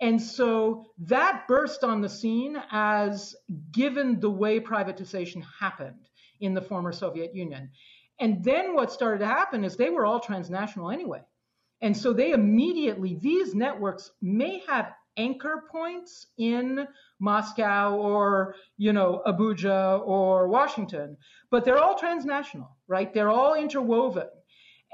[0.00, 3.34] And so that burst on the scene as
[3.72, 6.08] given the way privatization happened
[6.40, 7.70] in the former Soviet Union.
[8.20, 11.22] And then what started to happen is they were all transnational anyway.
[11.80, 16.86] And so they immediately, these networks may have anchor points in
[17.20, 21.16] Moscow or, you know, Abuja or Washington,
[21.50, 23.12] but they're all transnational, right?
[23.12, 24.28] They're all interwoven.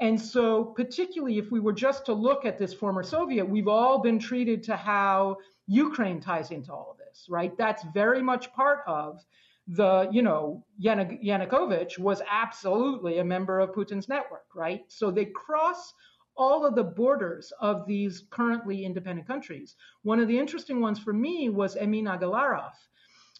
[0.01, 3.99] And so, particularly if we were just to look at this former Soviet, we've all
[3.99, 7.57] been treated to how Ukraine ties into all of this, right?
[7.57, 9.23] That's very much part of
[9.67, 14.81] the, you know, Yanukovych was absolutely a member of Putin's network, right?
[14.89, 15.93] So they cross
[16.37, 19.75] all of the borders of these currently independent countries.
[20.03, 22.73] One of the interesting ones for me was Emin Agalarov,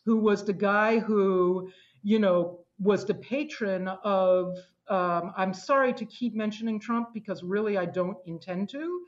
[0.05, 1.69] who was the guy who,
[2.03, 4.57] you know, was the patron of.
[4.87, 9.01] Um, I'm sorry to keep mentioning Trump because really I don't intend to,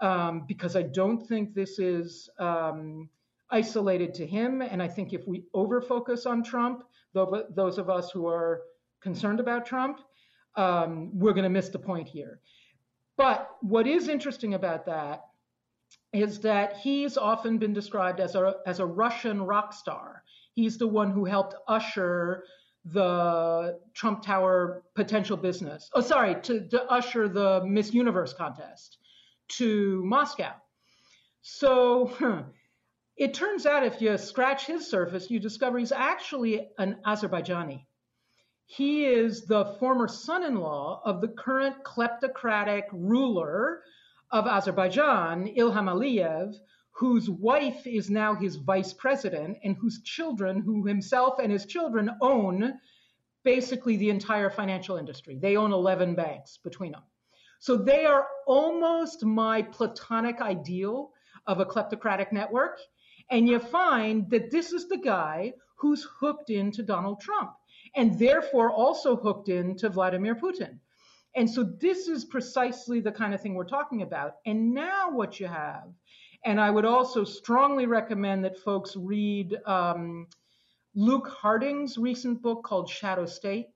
[0.00, 3.10] um, because I don't think this is um,
[3.50, 4.62] isolated to him.
[4.62, 8.62] And I think if we overfocus on Trump, those of us who are
[9.02, 10.00] concerned about Trump,
[10.56, 12.40] um, we're going to miss the point here.
[13.20, 15.24] But what is interesting about that
[16.14, 20.22] is that he's often been described as a, as a Russian rock star.
[20.54, 22.44] He's the one who helped usher
[22.86, 25.90] the Trump Tower potential business.
[25.92, 28.96] Oh, sorry, to, to usher the Miss Universe contest
[29.58, 30.54] to Moscow.
[31.42, 32.46] So
[33.18, 37.84] it turns out if you scratch his surface, you discover he's actually an Azerbaijani.
[38.72, 43.82] He is the former son in law of the current kleptocratic ruler
[44.30, 46.54] of Azerbaijan, Ilham Aliyev,
[46.92, 52.12] whose wife is now his vice president and whose children, who himself and his children
[52.20, 52.78] own
[53.42, 55.36] basically the entire financial industry.
[55.36, 57.02] They own 11 banks between them.
[57.58, 61.10] So they are almost my platonic ideal
[61.48, 62.78] of a kleptocratic network.
[63.32, 67.50] And you find that this is the guy who's hooked into Donald Trump
[67.96, 70.78] and therefore also hooked into Vladimir Putin.
[71.36, 74.34] And so this is precisely the kind of thing we're talking about.
[74.46, 75.84] And now what you have,
[76.44, 80.26] and I would also strongly recommend that folks read um,
[80.94, 83.66] Luke Harding's recent book called Shadow State.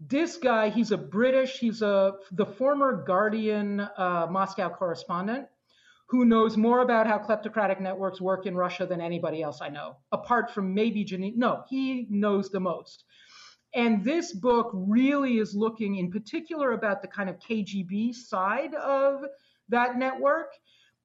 [0.00, 5.48] This guy, he's a British, he's a the former Guardian uh, Moscow correspondent
[6.08, 9.96] who knows more about how kleptocratic networks work in Russia than anybody else I know,
[10.10, 11.36] apart from maybe Janine.
[11.36, 13.04] No, he knows the most.
[13.74, 19.24] And this book really is looking in particular about the kind of KGB side of
[19.68, 20.52] that network.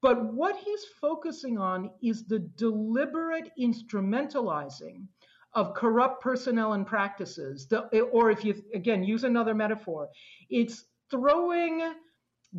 [0.00, 5.06] But what he's focusing on is the deliberate instrumentalizing
[5.54, 7.68] of corrupt personnel and practices.
[7.68, 10.08] The, or if you, again, use another metaphor,
[10.50, 11.94] it's throwing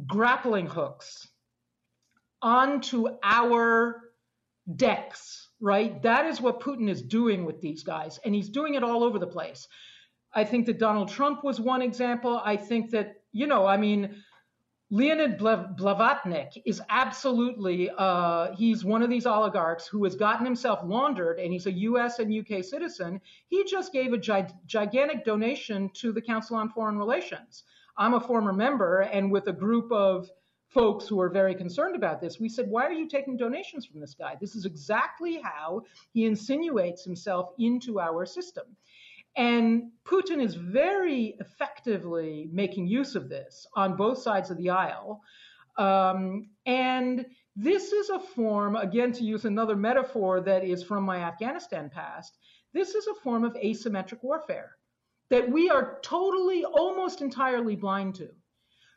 [0.07, 1.27] grappling hooks
[2.41, 4.01] onto our
[4.75, 6.01] decks, right?
[6.03, 8.19] That is what Putin is doing with these guys.
[8.23, 9.67] And he's doing it all over the place.
[10.35, 12.41] I think that Donald Trump was one example.
[12.43, 14.21] I think that, you know, I mean,
[14.91, 21.39] Leonid Blavatnik is absolutely, uh, he's one of these oligarchs who has gotten himself laundered
[21.39, 23.19] and he's a US and UK citizen.
[23.47, 27.63] He just gave a gi- gigantic donation to the Council on Foreign Relations.
[27.97, 30.29] I'm a former member, and with a group of
[30.67, 34.01] folks who are very concerned about this, we said, Why are you taking donations from
[34.01, 34.35] this guy?
[34.39, 35.83] This is exactly how
[36.13, 38.65] he insinuates himself into our system.
[39.37, 45.21] And Putin is very effectively making use of this on both sides of the aisle.
[45.77, 47.25] Um, and
[47.55, 52.37] this is a form, again, to use another metaphor that is from my Afghanistan past,
[52.73, 54.77] this is a form of asymmetric warfare
[55.29, 58.29] that we are totally, almost entirely blind to.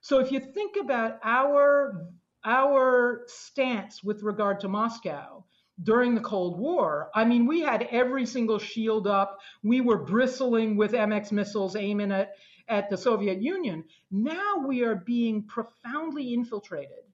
[0.01, 2.07] So if you think about our,
[2.45, 5.45] our stance with regard to Moscow,
[5.83, 7.11] during the Cold War.
[7.15, 9.39] I mean, we had every single shield up.
[9.63, 12.35] We were bristling with MX missiles aiming at,
[12.69, 13.85] at the Soviet Union.
[14.11, 17.05] Now we are being profoundly infiltrated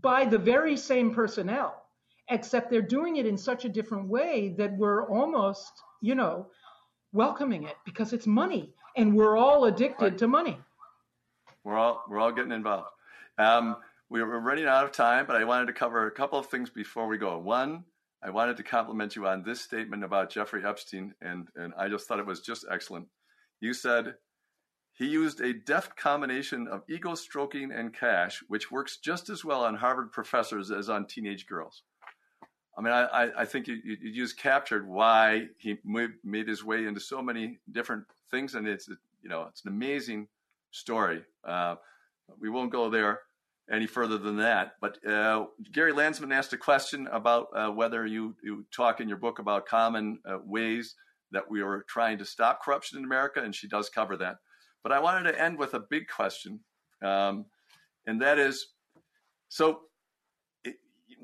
[0.00, 1.82] by the very same personnel,
[2.28, 6.46] except they're doing it in such a different way that we're almost, you know,
[7.12, 10.18] welcoming it because it's money and we're all addicted right.
[10.18, 10.58] to money.
[11.64, 12.88] We're all we're all getting involved.
[13.38, 13.76] Um,
[14.08, 16.70] we are running out of time, but I wanted to cover a couple of things
[16.70, 17.38] before we go.
[17.38, 17.84] One,
[18.22, 22.08] I wanted to compliment you on this statement about Jeffrey Epstein, and, and I just
[22.08, 23.06] thought it was just excellent.
[23.60, 24.14] You said
[24.94, 29.62] he used a deft combination of ego stroking and cash, which works just as well
[29.64, 31.82] on Harvard professors as on teenage girls.
[32.78, 36.86] I mean, I, I think you, you, you just captured why he made his way
[36.86, 38.88] into so many different things, and it's
[39.22, 40.28] you know it's an amazing
[40.70, 41.22] story.
[41.46, 41.76] Uh,
[42.40, 43.20] we won't go there.
[43.70, 44.72] Any further than that.
[44.80, 49.18] But uh, Gary Landsman asked a question about uh, whether you, you talk in your
[49.18, 50.94] book about common uh, ways
[51.32, 54.36] that we are trying to stop corruption in America, and she does cover that.
[54.82, 56.60] But I wanted to end with a big question,
[57.02, 57.46] um,
[58.06, 58.68] and that is
[59.48, 59.80] so
[60.64, 60.76] it,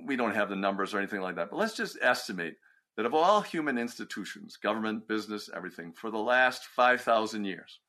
[0.06, 2.54] we don't have the numbers or anything like that, but let's just estimate
[2.96, 7.80] that of all human institutions, government, business, everything, for the last 5,000 years,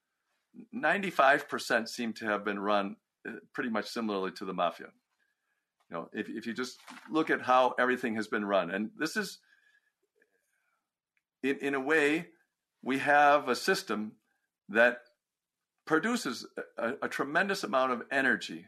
[0.74, 2.96] 95% seem to have been run
[3.28, 4.88] Uh, pretty much similarly to the mafia.
[5.90, 9.16] You know, if, if you just look at how everything has been run, and this
[9.16, 9.40] is,
[11.42, 12.28] in, in a way,
[12.82, 14.14] we have a system
[14.68, 14.98] that
[15.86, 16.46] produces
[16.78, 18.66] a, a tremendous amount of energy.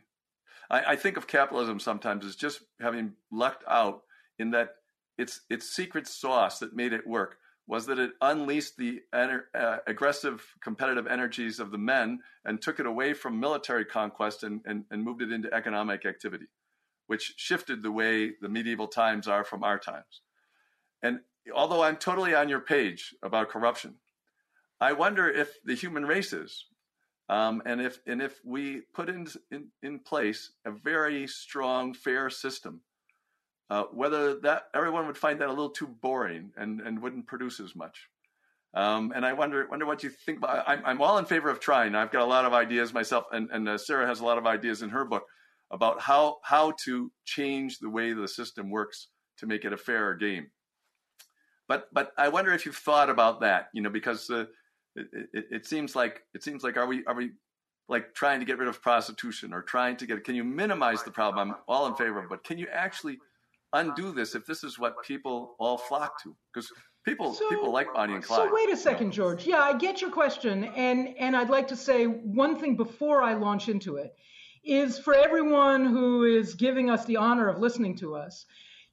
[0.70, 4.04] I, I think of capitalism sometimes as just having lucked out
[4.40, 4.76] in that
[5.18, 7.38] its its secret sauce that made it work
[7.68, 12.86] was that it unleashed the uh, aggressive competitive energies of the men and took it
[12.86, 16.46] away from military conquest and, and, and moved it into economic activity,
[17.08, 20.22] which shifted the way the medieval times are from our times.
[21.02, 21.22] And
[21.54, 23.96] although I'm totally on your page about corruption,
[24.80, 26.66] I wonder if the human race is,
[27.30, 32.30] um, and if and if we put in, in in place a very strong, fair
[32.30, 32.82] system
[33.70, 37.60] uh, whether that everyone would find that a little too boring and, and wouldn't produce
[37.60, 38.10] as much.
[38.76, 40.66] Um, and I wonder wonder what you think about.
[40.68, 41.96] I'm, I'm all in favor of trying.
[41.96, 44.46] I've got a lot of ideas myself, and, and uh, Sarah has a lot of
[44.46, 45.24] ideas in her book
[45.72, 49.08] about how how to change the way the system works
[49.38, 50.48] to make it a fairer game.
[51.70, 54.46] But but I wonder if you've thought about that, you know, because uh,
[54.98, 57.32] it, it, it seems like it seems like are we are we
[57.88, 61.12] like trying to get rid of prostitution or trying to get can you minimize the
[61.12, 61.52] problem?
[61.52, 63.20] I'm all in favor of, but can you actually
[63.76, 66.36] undo this if this is what people all flock to?
[66.54, 66.72] Because
[67.06, 68.50] people so, people like Bonnie and Clyde.
[68.50, 69.46] So wait a second, George.
[69.46, 73.34] Yeah, I get your question, and and I'd like to say one thing before I
[73.34, 74.16] launch into it
[74.64, 78.46] is for everyone who is giving us the honor of listening to us.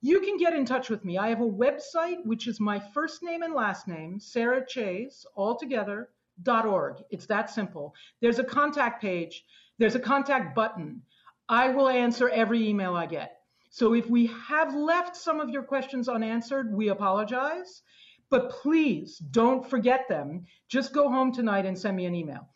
[0.03, 1.17] You can get in touch with me.
[1.17, 5.57] I have a website which is my first name and last name, Sarah Chayes, all
[5.57, 6.11] together.
[6.47, 6.97] .org.
[7.11, 7.95] It's that simple.
[8.21, 9.45] There's a contact page.
[9.79, 11.03] There's a contact button.
[11.49, 13.42] I will answer every email I get.
[13.73, 17.83] So if we have left some of your questions unanswered, we apologize.
[18.29, 20.45] But please don't forget them.
[20.69, 22.51] Just go home tonight and send me an email.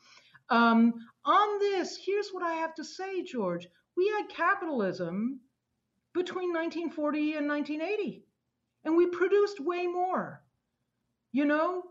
[0.50, 0.92] Um,
[1.24, 3.66] on this, here's what I have to say, George.
[3.96, 5.40] We had capitalism
[6.12, 8.26] between 1940 and 1980,
[8.84, 10.42] and we produced way more.
[11.32, 11.82] You know,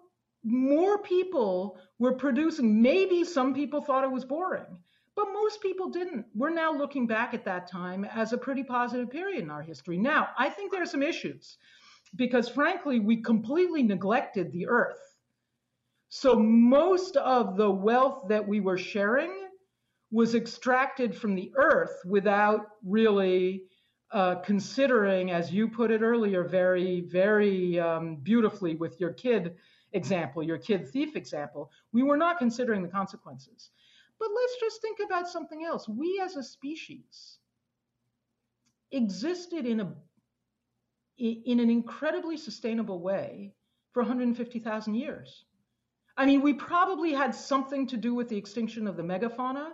[0.44, 2.80] more people were producing.
[2.80, 4.78] Maybe some people thought it was boring,
[5.16, 6.26] but most people didn't.
[6.36, 9.98] We're now looking back at that time as a pretty positive period in our history.
[9.98, 11.58] Now, I think there are some issues
[12.16, 15.00] because, frankly, we completely neglected the earth.
[16.10, 19.48] So, most of the wealth that we were sharing
[20.12, 23.64] was extracted from the earth without really
[24.12, 29.56] uh, considering, as you put it earlier, very, very um, beautifully with your kid
[29.94, 33.72] example, your kid thief example, we were not considering the consequences.
[34.20, 35.88] But let's just think about something else.
[35.88, 37.38] We as a species
[38.92, 39.94] existed in a
[41.18, 43.54] in an incredibly sustainable way
[43.94, 45.46] for 150,000 years.
[46.18, 49.72] I mean, we probably had something to do with the extinction of the megafauna,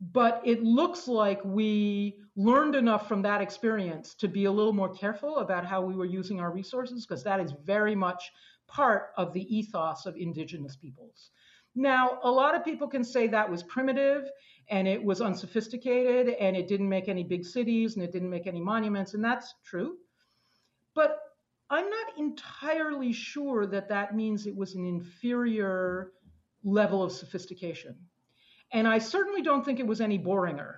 [0.00, 4.92] but it looks like we learned enough from that experience to be a little more
[4.92, 8.30] careful about how we were using our resources, because that is very much
[8.66, 11.30] part of the ethos of indigenous peoples.
[11.76, 14.28] Now, a lot of people can say that was primitive
[14.70, 18.46] and it was unsophisticated and it didn't make any big cities and it didn't make
[18.46, 19.96] any monuments, and that's true.
[20.94, 21.18] But
[21.68, 26.12] I'm not entirely sure that that means it was an inferior
[26.64, 27.96] level of sophistication.
[28.72, 30.76] And I certainly don't think it was any boringer.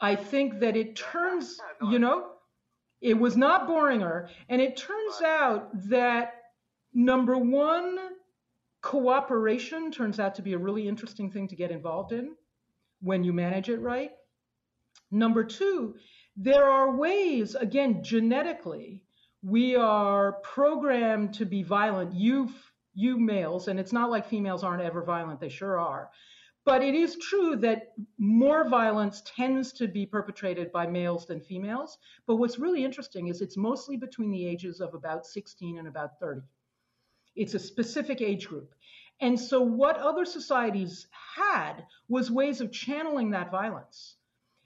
[0.00, 2.30] I think that it turns, you know,
[3.00, 4.28] it was not boringer.
[4.48, 6.34] And it turns out that
[6.94, 7.98] number one,
[8.80, 12.36] Cooperation turns out to be a really interesting thing to get involved in
[13.00, 14.12] when you manage it right.
[15.10, 15.96] Number two,
[16.36, 19.02] there are ways, again, genetically,
[19.42, 22.14] we are programmed to be violent.
[22.14, 22.50] You,
[22.94, 26.10] you males, and it's not like females aren't ever violent, they sure are.
[26.64, 31.96] But it is true that more violence tends to be perpetrated by males than females.
[32.26, 36.20] But what's really interesting is it's mostly between the ages of about 16 and about
[36.20, 36.42] 30.
[37.38, 38.74] It's a specific age group.
[39.20, 41.06] And so, what other societies
[41.36, 44.16] had was ways of channeling that violence.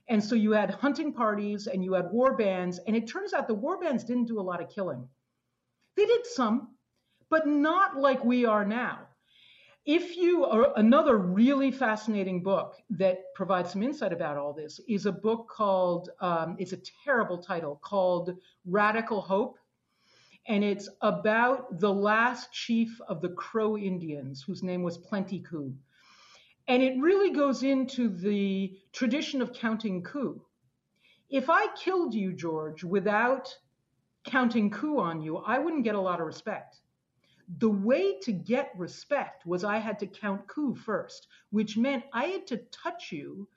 [0.09, 2.79] And so, you had hunting parties and you had war bands.
[2.87, 5.09] And it turns out the war bands didn't do a lot of killing.
[5.97, 6.77] They did some,
[7.31, 9.09] but not like we are now.
[9.85, 15.07] if you are another really fascinating book that provides some insight about all this is
[15.07, 19.59] a book called um, it's a terrible title called radical hope
[20.47, 25.79] and it's about the last chief of the crow indians whose name was plenty coups
[26.69, 30.41] and it really goes into the tradition of counting coup.
[31.29, 33.57] If i killed you george without
[34.25, 36.81] counting coup on you i wouldn't get a lot of respect.
[37.59, 42.27] The way to get respect was I had to count coup first, which meant I
[42.27, 43.49] had to touch you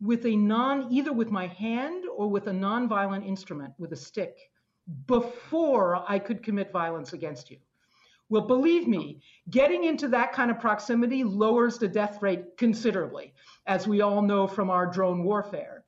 [0.00, 4.36] with a non, either with my hand or with a non-violent instrument, with a stick,
[5.06, 7.58] before I could commit violence against you.
[8.28, 13.34] Well, believe me, getting into that kind of proximity lowers the death rate considerably,
[13.66, 15.84] as we all know from our drone warfare.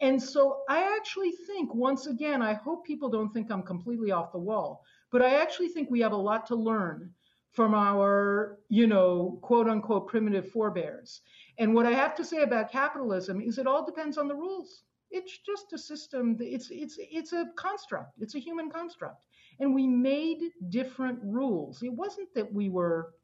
[0.00, 4.32] And so I actually think, once again, I hope people don't think I'm completely off
[4.32, 4.84] the wall.
[5.10, 7.12] But I actually think we have a lot to learn
[7.52, 11.20] from our, you know, quote unquote primitive forebears.
[11.58, 14.84] And what I have to say about capitalism is it all depends on the rules.
[15.10, 16.36] It's just a system.
[16.40, 18.14] It's it's it's a construct.
[18.20, 19.24] It's a human construct.
[19.60, 21.82] And we made different rules.
[21.82, 23.14] It wasn't that we were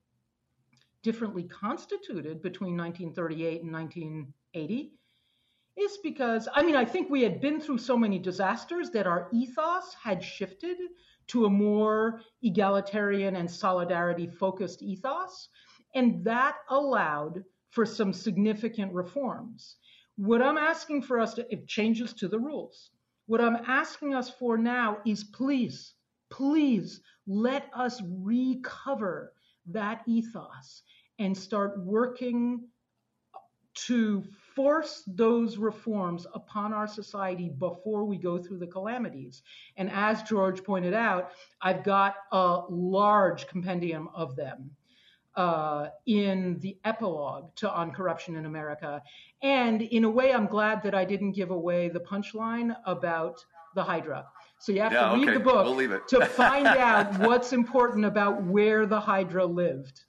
[1.03, 4.93] differently constituted between 1938 and 1980
[5.77, 9.29] It's because I mean I think we had been through so many disasters that our
[9.33, 10.79] ethos had shifted
[11.29, 15.49] to a more egalitarian and solidarity focused ethos.
[15.95, 19.77] And that allowed for some significant reforms.
[20.17, 22.91] What I'm asking for us to, changes to the rules.
[23.27, 25.95] What I'm asking us for now is please,
[26.31, 29.33] please let us recover
[29.67, 30.83] that ethos
[31.19, 32.69] and start working
[33.75, 34.25] to
[34.55, 39.43] force those reforms upon our society before we go through the calamities.
[39.77, 44.71] And as George pointed out, I've got a large compendium of them.
[45.37, 49.03] Uh, in the epilogue to On Corruption in America.
[49.43, 53.45] And in a way, I'm glad that I didn't give away the punchline about
[53.75, 54.25] the Hydra.
[54.59, 55.35] So you have yeah, to read okay.
[55.35, 60.01] the book we'll to find out what's important about where the Hydra lived.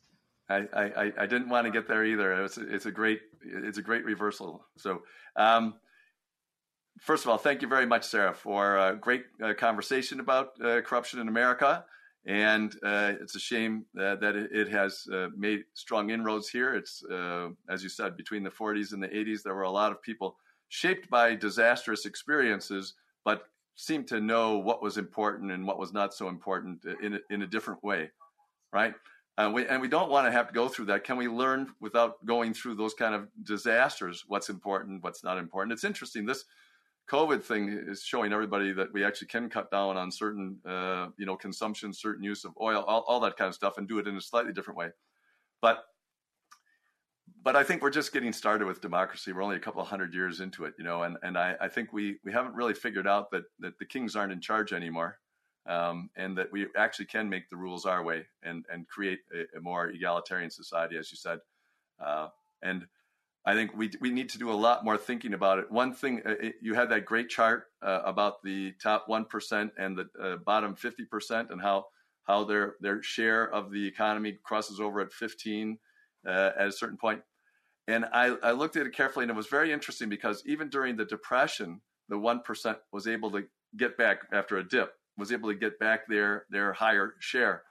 [0.49, 2.45] I, I, I didn't want to get there either.
[2.45, 4.65] It's a, it's a great it's a great reversal.
[4.77, 5.03] So,
[5.35, 5.75] um,
[7.01, 10.81] first of all, thank you very much, Sarah, for a great uh, conversation about uh,
[10.81, 11.85] corruption in America.
[12.27, 16.75] And uh, it's a shame that it, it has uh, made strong inroads here.
[16.75, 19.93] It's uh, as you said, between the 40s and the 80s, there were a lot
[19.93, 20.35] of people
[20.67, 23.43] shaped by disastrous experiences, but
[23.75, 27.43] seemed to know what was important and what was not so important in a, in
[27.43, 28.09] a different way,
[28.73, 28.93] right?
[29.37, 31.03] Uh, we, and we don't want to have to go through that.
[31.03, 34.25] Can we learn without going through those kind of disasters?
[34.27, 35.71] What's important, what's not important?
[35.71, 36.25] It's interesting.
[36.25, 36.43] This
[37.09, 41.25] COVID thing is showing everybody that we actually can cut down on certain, uh, you
[41.25, 44.07] know, consumption, certain use of oil, all, all that kind of stuff, and do it
[44.07, 44.89] in a slightly different way.
[45.61, 45.85] But
[47.43, 49.31] but I think we're just getting started with democracy.
[49.31, 51.69] We're only a couple of hundred years into it, you know, and, and I, I
[51.69, 55.19] think we, we haven't really figured out that, that the kings aren't in charge anymore
[55.67, 59.57] um, and that we actually can make the rules our way and and create a,
[59.57, 61.39] a more egalitarian society, as you said.
[62.03, 62.27] Uh,
[62.63, 62.87] and
[63.47, 65.71] I think we we need to do a lot more thinking about it.
[65.71, 69.71] One thing uh, it, you had that great chart uh, about the top one percent
[69.77, 71.85] and the uh, bottom fifty percent, and how
[72.23, 75.77] how their their share of the economy crosses over at fifteen
[76.27, 77.21] uh, at a certain point.
[77.87, 80.97] And I, I looked at it carefully, and it was very interesting because even during
[80.97, 81.79] the depression,
[82.09, 83.45] the one percent was able to
[83.77, 87.63] get back after a dip was able to get back their their higher share.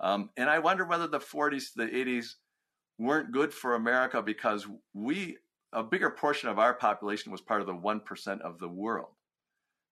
[0.00, 2.34] Um, and I wonder whether the 40s the 80s
[2.98, 5.36] weren't good for America because we
[5.72, 9.10] a bigger portion of our population was part of the one percent of the world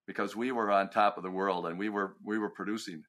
[0.06, 3.02] because we were on top of the world and we were we were producing.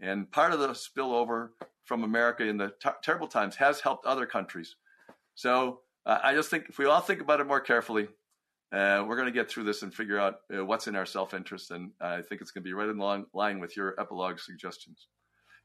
[0.00, 1.50] And part of the spillover
[1.84, 4.76] from America in the t- terrible times has helped other countries.
[5.34, 8.08] So uh, I just think if we all think about it more carefully,
[8.72, 11.34] uh, we're going to get through this and figure out uh, what's in our self
[11.34, 11.70] interest.
[11.70, 15.08] And I think it's going to be right in line with your epilogue suggestions.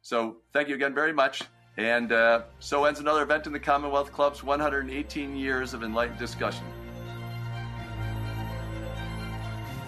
[0.02, 1.44] So thank you again very much.
[1.78, 6.66] And uh, so ends another event in the Commonwealth Club's 118 years of enlightened discussion.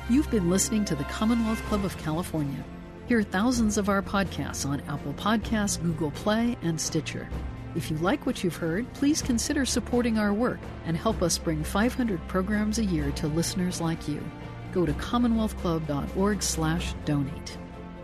[0.08, 2.64] You've been listening to the Commonwealth Club of California.
[3.08, 7.28] Hear thousands of our podcasts on Apple Podcasts, Google Play, and Stitcher.
[7.76, 11.64] If you like what you've heard, please consider supporting our work and help us bring
[11.64, 14.24] 500 programs a year to listeners like you.
[14.72, 17.58] Go to commonwealthclub.org/donate.